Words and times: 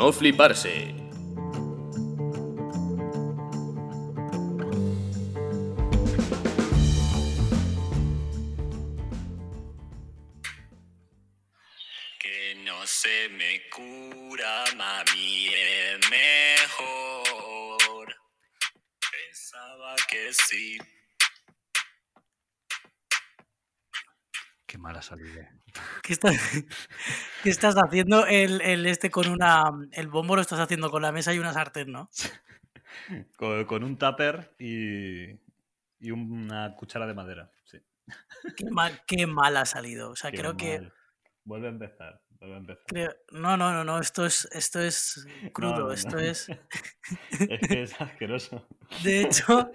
no 0.00 0.12
fliparse. 0.12 0.94
Que 12.18 12.54
no 12.64 12.86
se 12.86 13.28
me 13.28 13.68
cura, 13.68 14.64
mami, 14.74 15.48
es 15.48 15.98
mejor. 16.08 18.16
Pensaba 19.12 19.96
que 20.08 20.32
sí. 20.32 20.78
Qué 24.66 24.78
mala 24.78 25.02
salida. 25.02 25.46
¿Qué 26.02 26.14
estás, 26.14 26.40
qué 27.42 27.50
estás 27.50 27.74
haciendo 27.76 28.26
el, 28.26 28.60
el 28.62 28.86
este 28.86 29.10
con 29.10 29.28
una. 29.28 29.64
El 29.92 30.08
bombo 30.08 30.36
lo 30.36 30.42
estás 30.42 30.58
haciendo 30.60 30.90
con 30.90 31.02
la 31.02 31.12
mesa 31.12 31.32
y 31.34 31.38
una 31.38 31.52
sartén, 31.52 31.90
¿no? 31.92 32.10
Con, 33.36 33.64
con 33.66 33.84
un 33.84 33.96
tupper 33.96 34.52
y, 34.58 35.30
y 36.00 36.10
una 36.10 36.74
cuchara 36.76 37.06
de 37.06 37.14
madera. 37.14 37.50
Sí. 37.64 37.78
Qué 38.56 38.68
mal, 38.68 39.00
qué 39.06 39.26
mal 39.28 39.56
ha 39.56 39.64
salido. 39.64 40.10
O 40.10 40.16
sea, 40.16 40.32
Qué 40.32 40.38
creo 40.38 40.56
que. 40.56 40.90
Vuelve 41.44 41.68
a 41.68 41.70
empezar. 41.70 42.20
Vuelve 42.30 42.56
a 42.56 42.58
empezar. 42.58 42.84
creo- 42.88 43.14
no, 43.30 43.56
no, 43.56 43.72
no, 43.72 43.84
no. 43.84 44.00
Esto 44.00 44.26
es, 44.26 44.48
esto 44.52 44.80
es 44.80 45.24
crudo. 45.52 45.72
No, 45.72 45.78
no, 45.86 45.92
esto 45.92 46.16
no. 46.16 46.20
es. 46.20 46.48
Es 47.30 47.68
que 47.68 47.82
es 47.84 48.00
asqueroso. 48.00 48.66
De 49.04 49.22
hecho, 49.22 49.70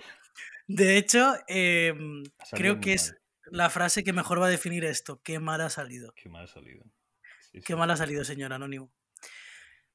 de 0.68 0.98
hecho, 0.98 1.34
em, 1.48 2.24
creo 2.52 2.80
que 2.82 2.94
es 2.94 3.16
la 3.46 3.70
frase 3.70 4.04
que 4.04 4.12
mejor 4.13 4.41
va 4.41 4.48
a 4.48 4.50
definir 4.50 4.84
esto. 4.84 5.22
Qué 5.24 5.40
mal 5.40 5.62
ha 5.62 5.70
salido. 5.70 6.12
Qué 6.16 6.27
mal 6.27 6.44
ha 6.44 6.48
salido. 6.48 6.84
Sí, 7.55 7.62
Qué 7.62 7.76
mal 7.76 7.90
ha 7.90 7.95
salido, 7.95 8.26
señor 8.26 8.52
Anónimo. 8.52 8.91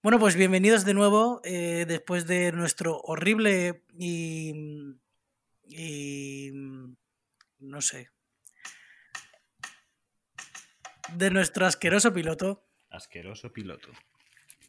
Bueno, 0.02 0.18
pues 0.18 0.34
bienvenidos 0.34 0.86
de 0.86 0.94
nuevo 0.94 1.42
eh, 1.44 1.84
después 1.86 2.26
de 2.26 2.52
nuestro 2.52 2.96
horrible 3.00 3.84
y, 3.98 4.96
y 5.68 6.50
no 7.58 7.82
sé, 7.82 8.08
de 11.12 11.30
nuestro 11.30 11.66
asqueroso 11.66 12.14
piloto. 12.14 12.64
Asqueroso 12.88 13.52
piloto. 13.52 13.90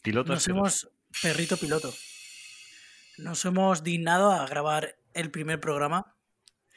Piloto 0.03 0.33
Nos 0.33 0.39
asqueroso. 0.39 0.87
hemos 0.89 1.21
perrito 1.21 1.55
piloto. 1.55 1.93
Nos 3.19 3.45
hemos 3.45 3.83
dignado 3.83 4.33
a 4.33 4.45
grabar 4.47 4.97
el 5.13 5.31
primer 5.31 5.61
programa. 5.61 6.13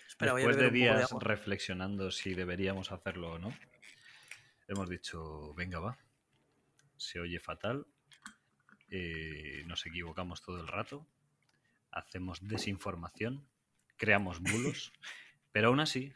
Espera, 0.07 0.31
voy 0.31 0.43
a 0.43 0.47
Después 0.47 0.65
de 0.65 0.71
días 0.71 1.11
reflexionando 1.19 2.13
si 2.13 2.35
deberíamos 2.35 2.93
hacerlo 2.93 3.33
o 3.33 3.39
no, 3.41 3.53
hemos 4.69 4.89
dicho, 4.89 5.53
venga, 5.55 5.81
va. 5.81 5.99
Se 6.97 7.21
oye 7.21 7.39
fatal. 7.41 7.87
eh, 8.91 9.63
nos 9.67 9.85
equivocamos 9.87 10.43
todo 10.43 10.61
el 10.61 10.69
rato. 10.69 11.07
Hacemos 11.91 12.47
desinformación. 12.47 13.49
Creamos 13.97 14.41
bulos. 14.41 14.93
pero 15.53 15.69
aún 15.69 15.81
así, 15.81 16.13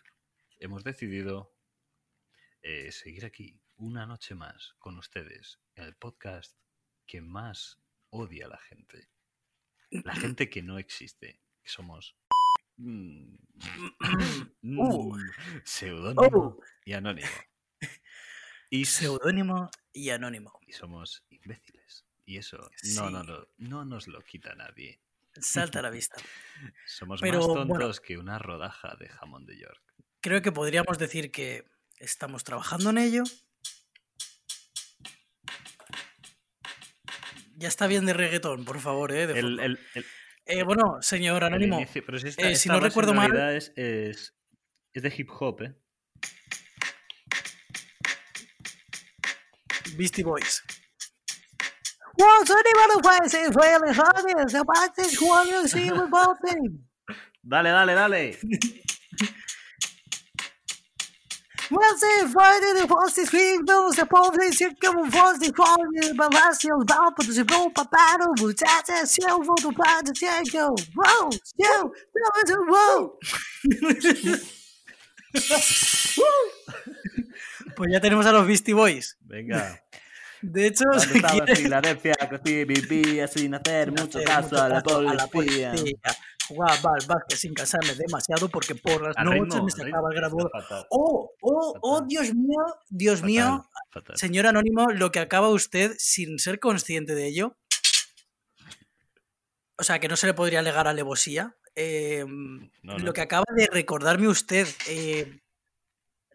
hemos 0.58 0.84
decidido 0.84 1.52
eh, 2.62 2.90
seguir 2.92 3.24
aquí 3.24 3.60
una 3.76 4.06
noche 4.06 4.34
más 4.34 4.74
con 4.78 4.98
ustedes 4.98 5.60
en 5.76 5.84
el 5.84 5.94
podcast 5.94 6.56
que 7.06 7.20
más 7.20 7.78
odia 8.10 8.46
a 8.46 8.48
la 8.50 8.58
gente. 8.58 9.08
La 9.90 10.14
gente 10.14 10.50
que 10.50 10.62
no 10.62 10.78
existe. 10.78 11.40
Que 11.62 11.70
somos. 11.70 12.16
mm, 12.76 13.34
Uh. 14.62 15.16
mm, 15.16 15.32
Oh. 16.18 16.60
y 16.84 16.92
anónimo. 16.92 17.28
Y, 18.70 18.84
Seudónimo 18.84 19.70
y 19.92 20.10
anónimo. 20.10 20.58
y 20.66 20.72
somos 20.72 21.24
imbéciles. 21.30 22.04
Y 22.26 22.36
eso 22.36 22.58
no, 22.58 22.68
Sí. 22.76 22.94
no, 22.96 23.10
no, 23.10 23.48
no 23.56 23.84
nos 23.84 24.06
lo 24.08 24.20
quita 24.22 24.54
nadie. 24.54 25.00
Salta 25.40 25.78
a 25.78 25.82
la 25.82 25.90
vista. 25.90 26.16
Somos 26.86 27.20
Pero, 27.20 27.38
más 27.38 27.46
bueno. 27.46 27.66
tontos 27.66 28.00
que 28.00 28.18
una 28.18 28.38
rodaja 28.38 28.94
de 28.98 29.08
jamón 29.08 29.46
de 29.46 29.58
York. 29.58 29.82
Creo 30.20 30.42
que 30.42 30.52
podríamos 30.52 30.98
decir 30.98 31.30
que 31.30 31.64
estamos 31.98 32.44
trabajando 32.44 32.90
en 32.90 32.98
ello. 32.98 33.22
Ya 37.56 37.68
está 37.68 37.86
bien 37.86 38.06
de 38.06 38.12
reggaetón, 38.12 38.64
por 38.64 38.78
favor, 38.80 39.12
¿eh? 39.12 39.26
de 39.26 39.34
El, 39.38 39.40
fondo. 39.46 39.62
el- 39.62 39.78
el- 39.94 40.06
Eh, 40.50 40.62
bueno, 40.62 41.02
señor 41.02 41.44
Anónimo, 41.44 41.76
inicio- 41.80 42.02
pero 42.06 42.18
si, 42.18 42.28
esta- 42.28 42.48
eh, 42.50 42.56
si 42.56 42.68
no 42.70 42.80
recuerdo 42.80 43.12
mal- 43.12 43.36
Es, 43.54 43.70
es, 43.76 44.34
es 44.94 45.02
de 45.02 45.14
hip 45.16 45.28
hop, 45.38 45.62
¿eh? 45.62 45.74
Beastie 49.98 50.22
Boys. 50.22 50.62
Was 52.16 52.50
anyone 52.50 53.02
vai 53.02 53.26
says 53.26 53.50
really 53.52 53.92
hobbies 53.92 54.54
about 54.54 54.94
this 54.94 55.20
one 55.20 55.48
you 55.48 55.66
see 55.66 55.90
with 55.90 56.08
both 56.08 56.38
team? 56.46 56.84
Dale, 57.44 57.70
dale, 57.72 57.94
dale. 57.96 58.38
Você 61.70 62.24
vai 62.26 62.60
de 62.60 62.86
voz 62.86 63.12
de 63.12 63.26
filhos, 63.26 63.96
depois 63.96 64.30
de 64.38 64.52
ser 64.52 64.74
como 64.80 65.04
voz 65.10 65.38
de 65.40 65.52
fome, 65.52 66.14
balanceos, 66.14 66.84
bálpados 66.84 67.36
e 67.36 67.42
bom 67.44 67.68
paparo, 67.70 68.32
butata, 68.38 69.04
seu 69.04 69.42
voto 69.42 69.72
para 69.74 70.08
o 70.08 70.12
Diego, 70.12 70.76
wow, 70.96 71.28
seu, 71.44 71.92
não, 72.46 72.66
wow. 72.68 73.18
Pues 77.78 77.90
ya 77.92 78.00
tenemos 78.00 78.26
a 78.26 78.32
los 78.32 78.46
Beastie 78.46 78.74
Boys. 78.74 79.16
Venga. 79.20 79.82
De 80.42 80.66
hecho, 80.68 80.84
¿Dónde 80.84 81.06
si 81.06 81.20
quieres- 81.20 81.58
Filadelfia? 81.58 82.14
Crecí, 82.28 82.64
vivía 82.64 83.26
sin 83.26 83.54
hacer 83.54 83.90
mucho 83.90 84.20
caso 84.24 84.56
a 84.62 84.68
la 84.68 84.82
policía. 85.26 85.72
Jugaba 86.46 86.92
al 86.98 87.06
básquet 87.06 87.36
sin 87.38 87.54
cansarme 87.54 87.94
demasiado 87.94 88.48
porque 88.48 88.74
por 88.74 89.02
las 89.02 89.16
noches 89.24 89.62
me 89.62 89.70
sacaba 89.70 90.08
el 90.10 90.16
graduado. 90.16 90.50
Oh, 90.90 91.30
oh, 91.40 91.74
oh, 91.82 91.94
Fatal. 91.98 92.08
Dios 92.08 92.34
mío, 92.34 92.58
Dios 92.88 93.22
mío, 93.22 93.68
señor 94.14 94.46
Anónimo, 94.46 94.86
lo 94.92 95.10
que 95.12 95.18
acaba 95.20 95.48
usted 95.48 95.94
sin 95.98 96.38
ser 96.38 96.58
consciente 96.60 97.14
de 97.14 97.26
ello. 97.26 97.56
O 99.76 99.84
sea, 99.84 99.98
que 100.00 100.08
no 100.08 100.16
se 100.16 100.26
le 100.26 100.34
podría 100.34 100.60
alegar 100.60 100.88
alevosía. 100.88 101.54
eh, 101.76 102.24
No, 102.82 102.98
Lo 102.98 103.12
que 103.12 103.20
acaba 103.20 103.44
de 103.56 103.68
recordarme 103.70 104.26
usted. 104.28 104.66
eh, 104.88 105.40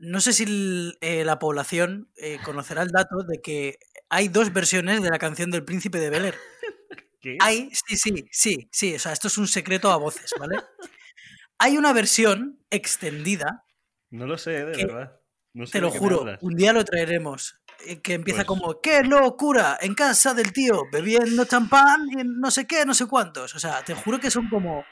no 0.03 0.22
sé 0.22 0.34
si 0.34 0.94
eh, 1.02 1.24
la 1.25 1.40
población 1.40 2.09
eh, 2.18 2.38
conocerá 2.44 2.84
el 2.84 2.90
dato 2.90 3.18
de 3.28 3.41
que 3.41 3.80
hay 4.09 4.28
dos 4.28 4.53
versiones 4.53 5.02
de 5.02 5.09
la 5.09 5.18
canción 5.19 5.50
del 5.52 5.64
Príncipe 5.66 6.00
de 6.00 6.09
Bel 6.09 6.25
Air. 6.25 6.36
¿Qué? 7.22 7.38
Hay, 7.40 7.69
sí, 7.72 7.96
sí, 7.97 8.25
sí, 8.31 8.69
sí. 8.72 8.96
O 8.96 9.00
sea, 9.00 9.14
esto 9.14 9.28
es 9.30 9.38
un 9.38 9.47
secreto 9.47 9.91
a 9.91 9.97
voces, 9.97 10.34
¿vale? 10.40 10.58
Hay 11.58 11.78
una 11.78 11.94
versión 11.94 12.59
extendida, 12.69 13.64
No 14.09 14.28
lo 14.28 14.38
sé, 14.38 14.66
de 14.66 14.72
que- 14.74 14.86
verdad. 14.86 15.19
No 15.56 15.68
sé 15.68 15.74
te 15.74 15.81
lo 15.81 15.91
juro, 15.91 16.25
un 16.41 16.56
día 16.56 16.74
lo 16.74 16.84
traeremos. 16.84 17.59
eh, 17.85 18.02
Que 18.02 18.16
empieza 18.16 18.44
Pues- 18.44 18.47
como, 18.47 18.81
¡qué 18.81 19.03
locura! 19.03 19.78
En 19.81 19.94
casa 19.94 20.34
del 20.34 20.52
tío, 20.52 20.85
bebiendo 20.91 21.46
champán 21.46 22.08
y 22.09 22.16
no 22.24 22.50
sé 22.50 22.66
qué, 22.66 22.85
no 22.85 22.94
sé 22.96 23.06
cuántos. 23.06 23.53
O 23.56 23.59
sea, 23.59 23.84
te 23.84 23.94
juro 23.94 24.20
que 24.20 24.31
son 24.31 24.50
como. 24.50 24.84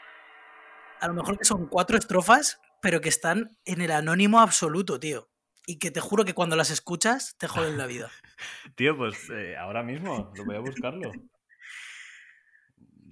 A 0.99 1.07
lo 1.07 1.15
mejor 1.15 1.37
que 1.39 1.45
son 1.45 1.67
cuatro 1.67 1.97
estrofas, 1.97 2.61
pero 2.81 2.99
que 3.01 3.09
están 3.09 3.57
en 3.65 3.81
el 3.81 3.91
anónimo 3.91 4.39
absoluto, 4.41 4.99
tío. 4.99 5.29
Y 5.67 5.77
que 5.77 5.91
te 5.91 5.99
juro 6.01 6.25
que 6.25 6.33
cuando 6.33 6.55
las 6.55 6.71
escuchas 6.71 7.35
te 7.37 7.47
joden 7.47 7.77
la 7.77 7.85
vida. 7.85 8.11
Tío, 8.75 8.97
pues 8.97 9.29
eh, 9.29 9.55
ahora 9.55 9.83
mismo 9.83 10.33
lo 10.35 10.43
voy 10.45 10.55
a 10.55 10.59
buscarlo. 10.59 11.11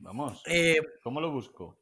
Vamos, 0.02 0.42
Eh, 0.48 0.82
¿cómo 1.04 1.22
lo 1.22 1.32
busco? 1.32 1.78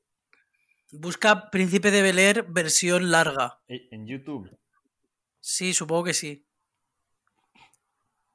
busca 0.91 1.49
Príncipe 1.49 1.91
de 1.91 2.01
Bel 2.01 2.19
Air 2.19 2.45
versión 2.49 3.11
larga. 3.11 3.59
Eh, 3.67 3.87
En 3.91 4.05
YouTube. 4.07 4.49
Sí, 5.39 5.73
supongo 5.73 6.05
que 6.05 6.13
sí. 6.13 6.45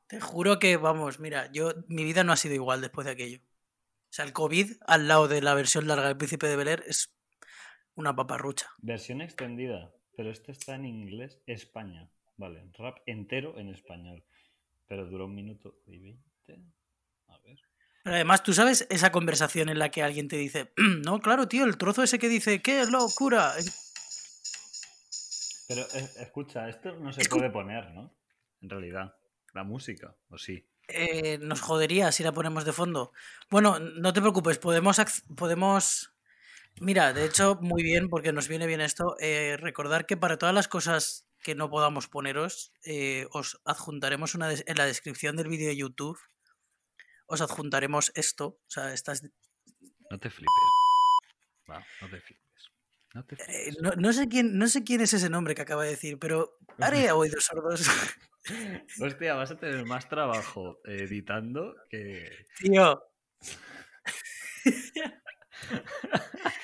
Te 0.06 0.20
juro 0.20 0.58
que, 0.58 0.76
vamos, 0.76 1.20
mira, 1.20 1.50
yo 1.52 1.72
mi 1.88 2.04
vida 2.04 2.24
no 2.24 2.32
ha 2.32 2.36
sido 2.36 2.54
igual 2.54 2.80
después 2.80 3.04
de 3.06 3.12
aquello. 3.12 3.38
O 3.40 4.12
sea, 4.14 4.24
el 4.24 4.32
COVID 4.32 4.72
al 4.86 5.08
lado 5.08 5.28
de 5.28 5.40
la 5.40 5.54
versión 5.54 5.86
larga 5.86 6.08
del 6.08 6.16
Príncipe 6.18 6.46
de 6.46 6.56
Bel 6.56 6.68
Air 6.68 6.84
es 6.86 7.14
una 7.94 8.14
paparrucha. 8.14 8.68
Versión 8.78 9.20
extendida, 9.20 9.92
pero 10.16 10.30
este 10.30 10.52
está 10.52 10.74
en 10.74 10.86
inglés 10.86 11.40
España. 11.46 12.10
Vale, 12.36 12.70
rap 12.78 12.98
entero 13.06 13.58
en 13.58 13.68
español. 13.68 14.24
Pero 14.86 15.06
duró 15.06 15.26
un 15.26 15.34
minuto 15.34 15.78
y 15.86 15.98
veinte. 15.98 16.62
A 17.28 17.38
ver. 17.38 17.58
Pero 18.02 18.16
además, 18.16 18.42
tú 18.42 18.52
sabes 18.52 18.86
esa 18.90 19.12
conversación 19.12 19.68
en 19.68 19.78
la 19.78 19.90
que 19.90 20.02
alguien 20.02 20.28
te 20.28 20.36
dice, 20.36 20.72
no, 21.04 21.20
claro, 21.20 21.48
tío, 21.48 21.64
el 21.64 21.78
trozo 21.78 22.02
ese 22.02 22.18
que 22.18 22.28
dice, 22.28 22.60
¡qué 22.60 22.84
locura! 22.86 23.52
Pero 25.68 25.82
eh, 25.82 26.10
escucha, 26.20 26.68
esto 26.68 26.94
no 26.96 27.12
se 27.12 27.28
puede 27.28 27.50
poner, 27.50 27.92
¿no? 27.92 28.14
En 28.60 28.68
realidad, 28.68 29.14
la 29.54 29.64
música, 29.64 30.16
o 30.28 30.38
sí. 30.38 30.66
Eh, 30.88 31.38
nos 31.38 31.60
jodería 31.60 32.12
si 32.12 32.22
la 32.22 32.32
ponemos 32.32 32.64
de 32.64 32.72
fondo. 32.72 33.12
Bueno, 33.50 33.78
no 33.78 34.12
te 34.12 34.20
preocupes, 34.20 34.58
podemos, 34.58 35.00
podemos... 35.36 36.11
Mira, 36.80 37.12
de 37.12 37.24
hecho, 37.24 37.58
muy 37.60 37.82
bien, 37.82 38.08
porque 38.08 38.32
nos 38.32 38.48
viene 38.48 38.66
bien 38.66 38.80
esto, 38.80 39.16
eh, 39.20 39.56
recordar 39.58 40.06
que 40.06 40.16
para 40.16 40.38
todas 40.38 40.54
las 40.54 40.68
cosas 40.68 41.26
que 41.42 41.54
no 41.54 41.70
podamos 41.70 42.08
poneros, 42.08 42.72
eh, 42.84 43.26
os 43.30 43.60
adjuntaremos 43.64 44.34
una 44.34 44.52
en 44.52 44.76
la 44.76 44.86
descripción 44.86 45.36
del 45.36 45.48
vídeo 45.48 45.68
de 45.68 45.76
YouTube 45.76 46.18
os 47.32 47.40
adjuntaremos 47.40 48.12
esto. 48.14 48.46
O 48.46 48.68
sea, 48.68 48.92
estas. 48.92 49.22
No 50.10 50.18
te 50.18 50.28
flipes. 50.28 50.52
Va, 51.68 51.84
no 52.00 52.10
te 52.10 52.20
flipes. 52.20 52.70
No 53.14 53.24
te 53.24 53.34
eh, 53.34 53.72
no, 53.80 53.92
no 53.92 54.12
sé 54.12 54.28
quién, 54.28 54.58
no 54.58 54.68
sé 54.68 54.84
quién 54.84 55.00
es 55.00 55.14
ese 55.14 55.30
nombre 55.30 55.54
que 55.54 55.62
acaba 55.62 55.84
de 55.84 55.90
decir, 55.90 56.18
pero 56.18 56.58
haré 56.78 57.08
a 57.08 57.14
oídos 57.14 57.44
sordos. 57.44 57.86
Hostia, 59.00 59.34
vas 59.34 59.50
a 59.50 59.56
tener 59.56 59.84
más 59.86 60.08
trabajo 60.08 60.80
editando 60.84 61.74
que. 61.88 62.44
Tío. 62.58 63.02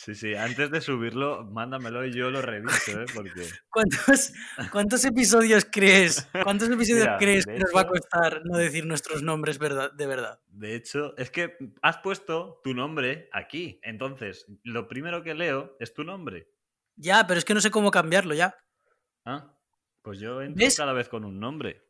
Sí, 0.00 0.14
sí, 0.14 0.34
antes 0.34 0.70
de 0.70 0.80
subirlo, 0.80 1.44
mándamelo 1.44 2.06
y 2.06 2.12
yo 2.12 2.30
lo 2.30 2.40
reviso, 2.40 3.02
¿eh? 3.02 3.04
Porque. 3.14 3.46
¿Cuántos, 3.68 4.32
cuántos 4.72 5.04
episodios 5.04 5.66
crees? 5.70 6.26
¿Cuántos 6.42 6.70
episodios 6.70 7.04
Mira, 7.04 7.18
crees 7.18 7.44
que 7.44 7.58
nos 7.58 7.70
va 7.76 7.82
a 7.82 7.86
costar 7.86 8.40
no 8.46 8.56
decir 8.56 8.86
nuestros 8.86 9.22
nombres 9.22 9.58
verdad, 9.58 9.92
de 9.92 10.06
verdad? 10.06 10.40
De 10.46 10.74
hecho, 10.74 11.14
es 11.18 11.30
que 11.30 11.54
has 11.82 11.98
puesto 11.98 12.62
tu 12.64 12.72
nombre 12.72 13.28
aquí. 13.30 13.78
Entonces, 13.82 14.46
lo 14.64 14.88
primero 14.88 15.22
que 15.22 15.34
leo 15.34 15.76
es 15.80 15.92
tu 15.92 16.02
nombre. 16.02 16.48
Ya, 16.96 17.26
pero 17.26 17.36
es 17.36 17.44
que 17.44 17.52
no 17.52 17.60
sé 17.60 17.70
cómo 17.70 17.90
cambiarlo 17.90 18.32
ya. 18.32 18.56
Ah, 19.26 19.54
pues 20.00 20.18
yo 20.18 20.40
entro 20.40 20.64
¿Ves? 20.64 20.78
cada 20.78 20.94
vez 20.94 21.10
con 21.10 21.26
un 21.26 21.38
nombre. 21.38 21.86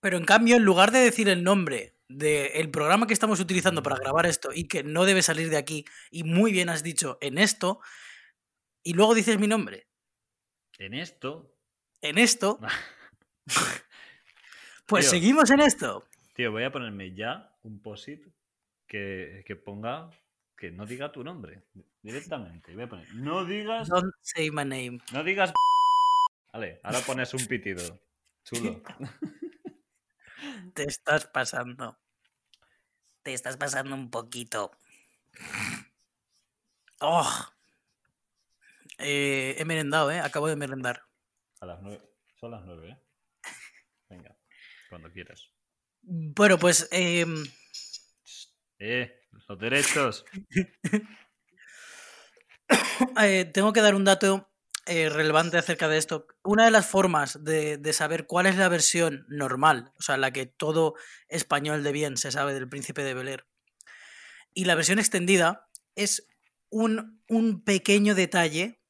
Pero 0.00 0.16
en 0.16 0.24
cambio, 0.24 0.56
en 0.56 0.64
lugar 0.64 0.92
de 0.92 1.00
decir 1.00 1.28
el 1.28 1.44
nombre 1.44 1.97
del 2.08 2.70
programa 2.70 3.06
que 3.06 3.12
estamos 3.12 3.38
utilizando 3.40 3.82
para 3.82 3.96
grabar 3.96 4.26
esto 4.26 4.50
y 4.54 4.64
que 4.66 4.82
no 4.82 5.04
debe 5.04 5.22
salir 5.22 5.50
de 5.50 5.56
aquí, 5.58 5.84
y 6.10 6.24
muy 6.24 6.52
bien 6.52 6.68
has 6.70 6.82
dicho 6.82 7.18
en 7.20 7.38
esto, 7.38 7.80
y 8.82 8.94
luego 8.94 9.14
dices 9.14 9.38
mi 9.38 9.46
nombre, 9.46 9.86
En 10.78 10.94
esto, 10.94 11.54
en 12.00 12.18
esto, 12.18 12.58
pues 14.86 15.04
Tío. 15.04 15.10
seguimos 15.10 15.50
en 15.50 15.60
esto. 15.60 16.04
tío, 16.34 16.50
voy 16.52 16.64
a 16.64 16.72
ponerme 16.72 17.14
ya 17.14 17.52
un 17.62 17.80
posit 17.82 18.26
que, 18.86 19.42
que 19.46 19.56
ponga 19.56 20.10
que 20.56 20.70
no 20.72 20.86
diga 20.86 21.12
tu 21.12 21.22
nombre 21.22 21.62
directamente. 22.02 22.74
Voy 22.74 22.84
a 22.84 22.88
poner, 22.88 23.14
no 23.14 23.44
digas, 23.44 23.88
Don't 23.88 24.12
say 24.22 24.50
my 24.50 24.64
name. 24.64 24.98
no 25.12 25.22
digas. 25.22 25.52
Vale, 26.52 26.80
ahora 26.82 27.00
pones 27.00 27.32
un 27.34 27.46
pitido. 27.46 28.00
Chulo. 28.44 28.80
Te 30.74 30.84
estás 30.84 31.26
pasando. 31.26 31.98
Te 33.22 33.32
estás 33.32 33.56
pasando 33.56 33.94
un 33.94 34.10
poquito. 34.10 34.70
Oh. 37.00 37.48
Eh, 38.98 39.56
he 39.58 39.64
merendado, 39.64 40.10
¿eh? 40.10 40.20
Acabo 40.20 40.48
de 40.48 40.56
merendar. 40.56 41.04
A 41.60 41.66
las 41.66 41.80
nueve. 41.82 42.02
Son 42.40 42.50
las 42.50 42.64
nueve, 42.64 42.90
¿eh? 42.90 42.98
Venga, 44.08 44.36
cuando 44.88 45.12
quieras. 45.12 45.50
Bueno, 46.02 46.58
pues 46.58 46.88
em, 46.90 47.44
Eh, 48.78 49.12
los 49.48 49.58
derechos. 49.58 50.24
eh, 53.22 53.44
tengo 53.52 53.72
que 53.72 53.80
dar 53.80 53.94
un 53.94 54.04
dato 54.04 54.48
eh, 54.88 55.08
relevante 55.08 55.58
acerca 55.58 55.88
de 55.88 55.98
esto. 55.98 56.26
Una 56.42 56.64
de 56.64 56.70
las 56.70 56.86
formas 56.86 57.44
de, 57.44 57.76
de 57.78 57.92
saber 57.92 58.26
cuál 58.26 58.46
es 58.46 58.56
la 58.56 58.68
versión 58.68 59.24
normal, 59.28 59.92
o 59.98 60.02
sea, 60.02 60.16
la 60.16 60.32
que 60.32 60.46
todo 60.46 60.94
español 61.28 61.82
de 61.82 61.92
bien 61.92 62.16
se 62.16 62.32
sabe 62.32 62.54
del 62.54 62.68
príncipe 62.68 63.04
de 63.04 63.14
Bel 63.14 63.28
Air, 63.28 63.46
y 64.54 64.64
la 64.64 64.74
versión 64.74 64.98
extendida 64.98 65.68
es 65.94 66.26
un, 66.70 67.22
un 67.28 67.62
pequeño 67.64 68.14
detalle 68.14 68.80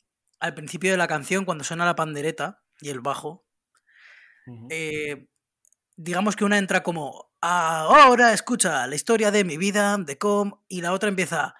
al 0.40 0.54
principio 0.54 0.92
de 0.92 0.96
la 0.96 1.08
canción, 1.08 1.44
cuando 1.44 1.64
suena 1.64 1.84
la 1.84 1.96
pandereta 1.96 2.62
y 2.80 2.90
el 2.90 3.00
bajo. 3.00 3.44
Eh, 4.70 5.26
digamos 5.96 6.36
que 6.36 6.44
una 6.44 6.56
entra 6.56 6.82
como 6.82 7.32
ahora 7.42 8.32
escucha 8.32 8.86
la 8.86 8.94
historia 8.94 9.30
de 9.30 9.44
mi 9.44 9.58
vida 9.58 9.98
de 9.98 10.16
com 10.16 10.62
y 10.68 10.80
la 10.80 10.92
otra 10.92 11.10
empieza 11.10 11.54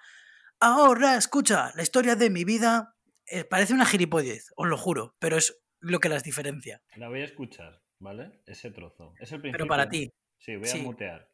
ahora 0.59 1.15
escucha 1.15 1.71
la 1.75 1.83
historia 1.83 2.15
de 2.15 2.29
mi 2.29 2.45
vida 2.45 2.95
Eh, 3.31 3.43
parece 3.45 3.73
una 3.73 3.85
gilipollez 3.85 4.51
os 4.55 4.67
lo 4.67 4.77
juro 4.77 5.15
pero 5.19 5.37
es 5.37 5.61
lo 5.79 5.99
que 5.99 6.09
las 6.09 6.23
diferencia 6.23 6.81
La 6.95 7.09
voy 7.09 7.21
a 7.21 7.25
escuchar, 7.25 7.81
¿vale? 7.99 8.41
Ese 8.45 8.71
trozo. 8.71 9.13
Es 9.19 9.31
el 9.31 9.39
principio. 9.41 9.51
pero 9.65 9.67
para 9.67 9.87
ti 9.89 10.11
Sí, 10.39 10.55
voy 10.55 10.69
a 10.69 10.71
sí. 10.71 10.81
mutear. 10.81 11.29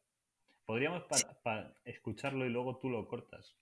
Podríamos 0.66 1.04
pa- 1.04 1.40
pa- 1.44 1.74
escucharlo 1.86 2.46
y 2.46 2.50
luego 2.50 2.80
tú 2.80 2.90
lo 2.90 3.08
cortas. 3.08 3.56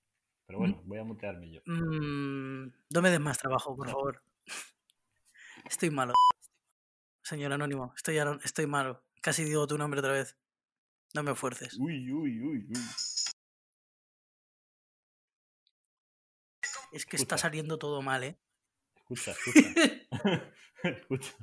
Pero 0.46 0.60
bueno, 0.60 0.82
voy 0.86 1.00
a 1.00 1.04
mutearme 1.04 1.52
yo. 1.52 1.62
mm, 1.66 2.68
no 2.90 3.02
me 3.02 3.10
des 3.12 3.20
más 3.20 3.38
trabajo 3.38 3.76
por 3.76 3.90
favor 3.90 4.24
estoy 5.70 5.90
malo 5.90 6.14
señor 7.24 7.54
anónimo 7.54 7.94
estoy, 7.96 8.18
estoy 8.44 8.68
malo 8.68 9.04
casi 9.22 9.44
digo 9.46 9.66
tu 9.68 9.78
nombre 9.78 10.00
otra 10.02 10.12
vez 10.12 10.36
no 11.14 11.24
me 11.24 11.34
fuerces 11.36 11.78
Uy, 11.80 12.12
uy, 12.12 12.42
uy, 12.42 12.66
uy. 12.70 12.74
Es 16.94 17.06
que 17.06 17.18
está 17.18 17.38
saliendo 17.38 17.78
todo 17.78 18.02
mal 18.02 18.24
eh 18.24 18.38
Escucha, 18.96 19.32
escucha. 19.32 20.52
escucha. 20.84 21.34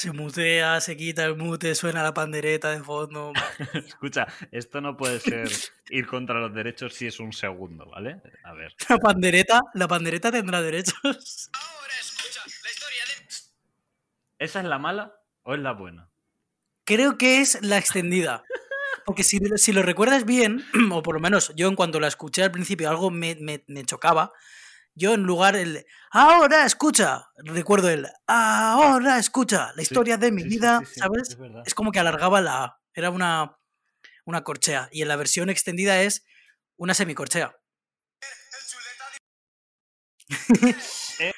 Se 0.00 0.12
mutea, 0.12 0.80
se 0.80 0.96
quita 0.96 1.26
el 1.26 1.36
mute, 1.36 1.74
suena 1.74 2.02
la 2.02 2.14
pandereta 2.14 2.70
de 2.70 2.82
fondo. 2.82 3.34
Escucha, 3.86 4.26
esto 4.50 4.80
no 4.80 4.96
puede 4.96 5.20
ser 5.20 5.46
ir 5.90 6.06
contra 6.06 6.40
los 6.40 6.54
derechos 6.54 6.94
si 6.94 7.06
es 7.06 7.20
un 7.20 7.34
segundo, 7.34 7.84
¿vale? 7.84 8.22
A 8.44 8.54
ver. 8.54 8.74
La 8.88 8.96
pandereta, 8.96 9.60
la 9.74 9.86
pandereta 9.88 10.32
tendrá 10.32 10.62
derechos. 10.62 11.50
Ahora 11.52 11.92
escucha 12.00 12.40
la 12.46 12.70
historia 12.70 13.02
de... 13.08 13.26
¿Esa 14.38 14.60
es 14.60 14.64
la 14.64 14.78
mala 14.78 15.20
o 15.42 15.52
es 15.52 15.60
la 15.60 15.72
buena? 15.72 16.08
Creo 16.84 17.18
que 17.18 17.42
es 17.42 17.60
la 17.60 17.76
extendida. 17.76 18.42
Porque 19.04 19.22
si, 19.24 19.38
si 19.56 19.72
lo 19.72 19.82
recuerdas 19.82 20.24
bien, 20.24 20.64
o 20.92 21.02
por 21.02 21.14
lo 21.14 21.20
menos 21.20 21.52
yo 21.56 21.68
en 21.68 21.76
cuanto 21.76 22.00
la 22.00 22.08
escuché 22.08 22.42
al 22.42 22.50
principio 22.52 22.88
algo 22.90 23.10
me, 23.10 23.34
me- 23.36 23.64
me 23.68 23.84
chocaba, 23.84 24.32
yo 24.94 25.14
en 25.14 25.22
lugar 25.22 25.56
el 25.56 25.86
ahora 26.10 26.64
escucha, 26.66 27.28
recuerdo 27.38 27.88
el 27.88 28.06
ahora 28.26 29.18
escucha 29.18 29.68
la 29.68 29.74
Sí, 29.76 29.82
historia 29.82 30.16
de 30.16 30.32
mi 30.32 30.42
sí, 30.42 30.48
vida, 30.48 30.82
sí, 30.84 31.00
¿sabes? 31.00 31.36
Es 31.64 31.74
como 31.74 31.92
que 31.92 32.00
alargaba 32.00 32.40
la 32.40 32.64
A, 32.64 32.80
era 32.94 33.10
una, 33.10 33.56
una 34.24 34.42
corchea. 34.44 34.88
Y 34.92 35.02
en 35.02 35.08
la 35.08 35.16
versión 35.16 35.48
extendida 35.50 36.02
es 36.02 36.24
una 36.76 36.94
semicorchea. 36.94 37.56
Eh. 41.20 41.32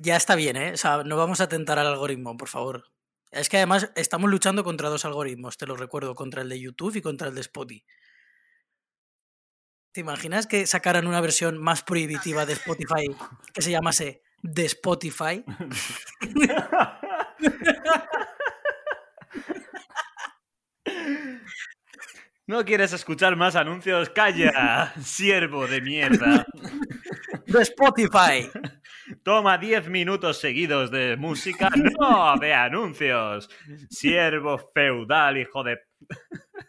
ya 0.00 0.16
está 0.16 0.34
bien, 0.34 0.56
¿eh? 0.56 0.72
O 0.72 0.76
sea, 0.76 1.02
no 1.04 1.16
vamos 1.16 1.40
a 1.40 1.48
tentar 1.48 1.78
al 1.78 1.86
algoritmo, 1.86 2.36
por 2.36 2.48
favor. 2.48 2.84
Es 3.30 3.48
que 3.48 3.58
además 3.58 3.92
estamos 3.94 4.28
luchando 4.30 4.64
contra 4.64 4.88
dos 4.88 5.04
algoritmos, 5.04 5.56
te 5.56 5.66
lo 5.66 5.76
recuerdo, 5.76 6.14
contra 6.14 6.42
el 6.42 6.48
de 6.48 6.60
YouTube 6.60 6.96
y 6.96 7.02
contra 7.02 7.28
el 7.28 7.34
de 7.34 7.42
Spotify. 7.42 7.84
¿Te 9.92 10.00
imaginas 10.00 10.46
que 10.46 10.66
sacaran 10.66 11.06
una 11.06 11.20
versión 11.20 11.58
más 11.58 11.82
prohibitiva 11.82 12.46
de 12.46 12.52
Spotify 12.54 13.14
que 13.52 13.62
se 13.62 13.70
llamase 13.72 14.22
de 14.42 14.64
Spotify? 14.66 15.44
¿No 22.46 22.64
quieres 22.64 22.92
escuchar 22.92 23.36
más 23.36 23.54
anuncios? 23.56 24.10
¡Calla! 24.10 24.92
¡Siervo 25.04 25.66
de 25.68 25.80
mierda! 25.80 26.46
¡De 27.46 27.62
Spotify! 27.62 28.50
Toma 29.30 29.58
10 29.58 29.88
minutos 29.90 30.40
seguidos 30.40 30.90
de 30.90 31.16
música, 31.16 31.70
no 32.00 32.36
de 32.40 32.52
anuncios. 32.52 33.48
Siervo 33.88 34.58
feudal, 34.74 35.38
hijo 35.38 35.62
de... 35.62 35.78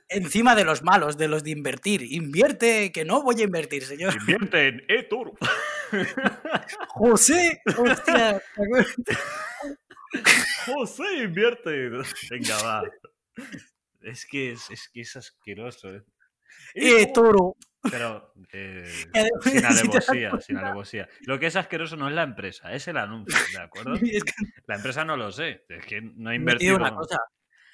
Encima 0.08 0.53
de 0.53 0.63
los 0.63 0.84
malos, 0.84 1.18
de 1.18 1.27
los 1.27 1.44
de 1.44 1.50
invertir. 1.50 2.03
Invierte, 2.03 2.91
que 2.91 3.03
no 3.03 3.24
voy 3.24 3.41
a 3.41 3.46
invertir, 3.46 3.84
señor. 3.84 4.13
Invierte 4.13 4.68
en 4.68 4.84
eToro. 4.89 5.34
José, 6.89 7.63
hostia. 7.75 8.39
José, 10.68 11.24
invierte. 11.24 11.89
Venga, 12.30 12.62
va. 12.62 12.84
Es 14.01 14.27
que 14.27 14.51
es, 14.51 14.70
es 14.70 14.88
que 14.94 15.01
es 15.01 15.15
asqueroso, 15.15 15.96
¿eh? 15.96 16.03
Eh, 16.74 17.12
toro. 17.13 17.56
Pero 17.89 18.34
eh, 18.53 18.86
sin 19.44 19.65
alevosía, 19.65 20.32
sin 20.39 20.58
alevosía. 20.58 21.10
Lo 21.22 21.39
que 21.39 21.48
es 21.48 21.56
asqueroso 21.56 21.96
no 21.98 22.08
es 22.08 22.13
la 22.13 22.24
empresa, 22.24 22.72
es 22.74 22.88
el 22.88 22.98
anuncio, 22.98 23.38
¿de 23.53 23.62
acuerdo? 23.62 23.94
Es 24.01 24.24
que 24.24 24.34
La 24.68 24.75
empresa 24.75 25.03
no 25.06 25.18
lo 25.18 25.32
sé, 25.32 25.65
es 25.70 25.86
que 25.86 26.01
no 26.01 26.32
he 26.32 26.36
invertido. 26.36 26.75
una 26.75 26.94
cosa. 26.96 27.18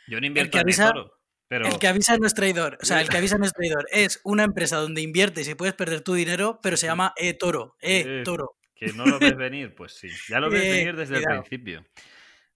Yo 0.08 0.20
no 0.22 0.26
invierto 0.28 0.58
en 0.58 0.64
avisa- 0.66 0.86
eToro, 0.90 1.12
pero 1.50 1.68
El 1.68 1.78
que 1.80 1.88
avisa 1.88 2.18
no 2.18 2.26
es 2.26 2.34
traidor. 2.34 2.78
O 2.82 2.86
sea, 2.86 3.02
el 3.02 3.10
que 3.10 3.18
avisa 3.18 3.38
no 3.38 3.46
es 3.46 3.52
traidor. 3.54 3.86
Es 3.92 4.22
una 4.24 4.44
empresa 4.44 4.78
donde 4.78 5.02
inviertes 5.02 5.48
y 5.50 5.56
puedes 5.56 5.76
perder 5.76 6.02
tu 6.02 6.14
dinero, 6.14 6.60
pero 6.64 6.78
se 6.78 6.88
llama 6.88 7.14
e-toro. 7.18 7.76
Eh, 7.82 8.20
E-toro. 8.22 8.56
que 8.74 8.94
no 8.94 9.06
lo 9.06 9.20
ves 9.20 9.36
venir, 9.36 9.76
pues 9.76 9.94
sí. 9.94 10.08
Ya 10.30 10.40
lo 10.40 10.50
ves 10.50 10.64
Eh, 10.64 10.70
venir 10.72 10.96
desde 10.96 11.16
cuidado. 11.16 11.36
el 11.36 11.44
principio. 11.44 11.86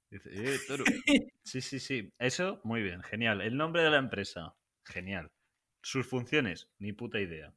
Dice, 0.10 0.30
eh, 0.34 0.60
toro. 0.68 0.84
Sí, 1.44 1.60
sí, 1.62 1.80
sí. 1.80 2.14
Eso, 2.20 2.62
muy 2.64 2.82
bien, 2.82 3.02
genial. 3.04 3.42
El 3.42 3.58
nombre 3.58 3.82
de 3.84 3.90
la 3.90 3.98
empresa, 3.98 4.54
genial. 4.86 5.30
Sus 5.82 6.08
funciones, 6.08 6.70
ni 6.80 6.94
puta 6.94 7.20
idea. 7.20 7.54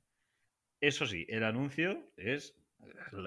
Eso 0.81 1.07
sí, 1.07 1.27
el 1.29 1.45
anuncio 1.45 2.11
es 2.17 2.55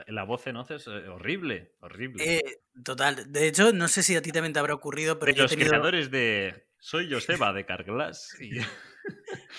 La, 0.08 0.24
voz 0.24 0.46
en 0.48 0.58
off 0.58 0.72
es 0.72 0.86
eh, 0.88 1.08
horrible, 1.08 1.74
horrible. 1.80 2.24
Eh, 2.38 2.62
total. 2.84 3.32
De 3.32 3.48
hecho, 3.48 3.74
no 3.74 3.88
sé 3.88 4.04
si 4.04 4.16
a 4.16 4.22
ti 4.22 4.32
también 4.32 4.54
te 4.54 4.60
habrá 4.60 4.74
ocurrido, 4.74 5.18
pero 5.20 5.32
de 5.32 5.38
yo 5.38 5.42
he, 5.42 5.46
los 5.46 5.51
tenido, 5.51 5.70
creadores 5.70 6.12
de 6.12 6.68
Soy 6.80 7.12
Joseba 7.12 7.54
de 7.54 7.66
Carglass. 7.66 8.36
y 8.39 8.56
yo 8.60 8.63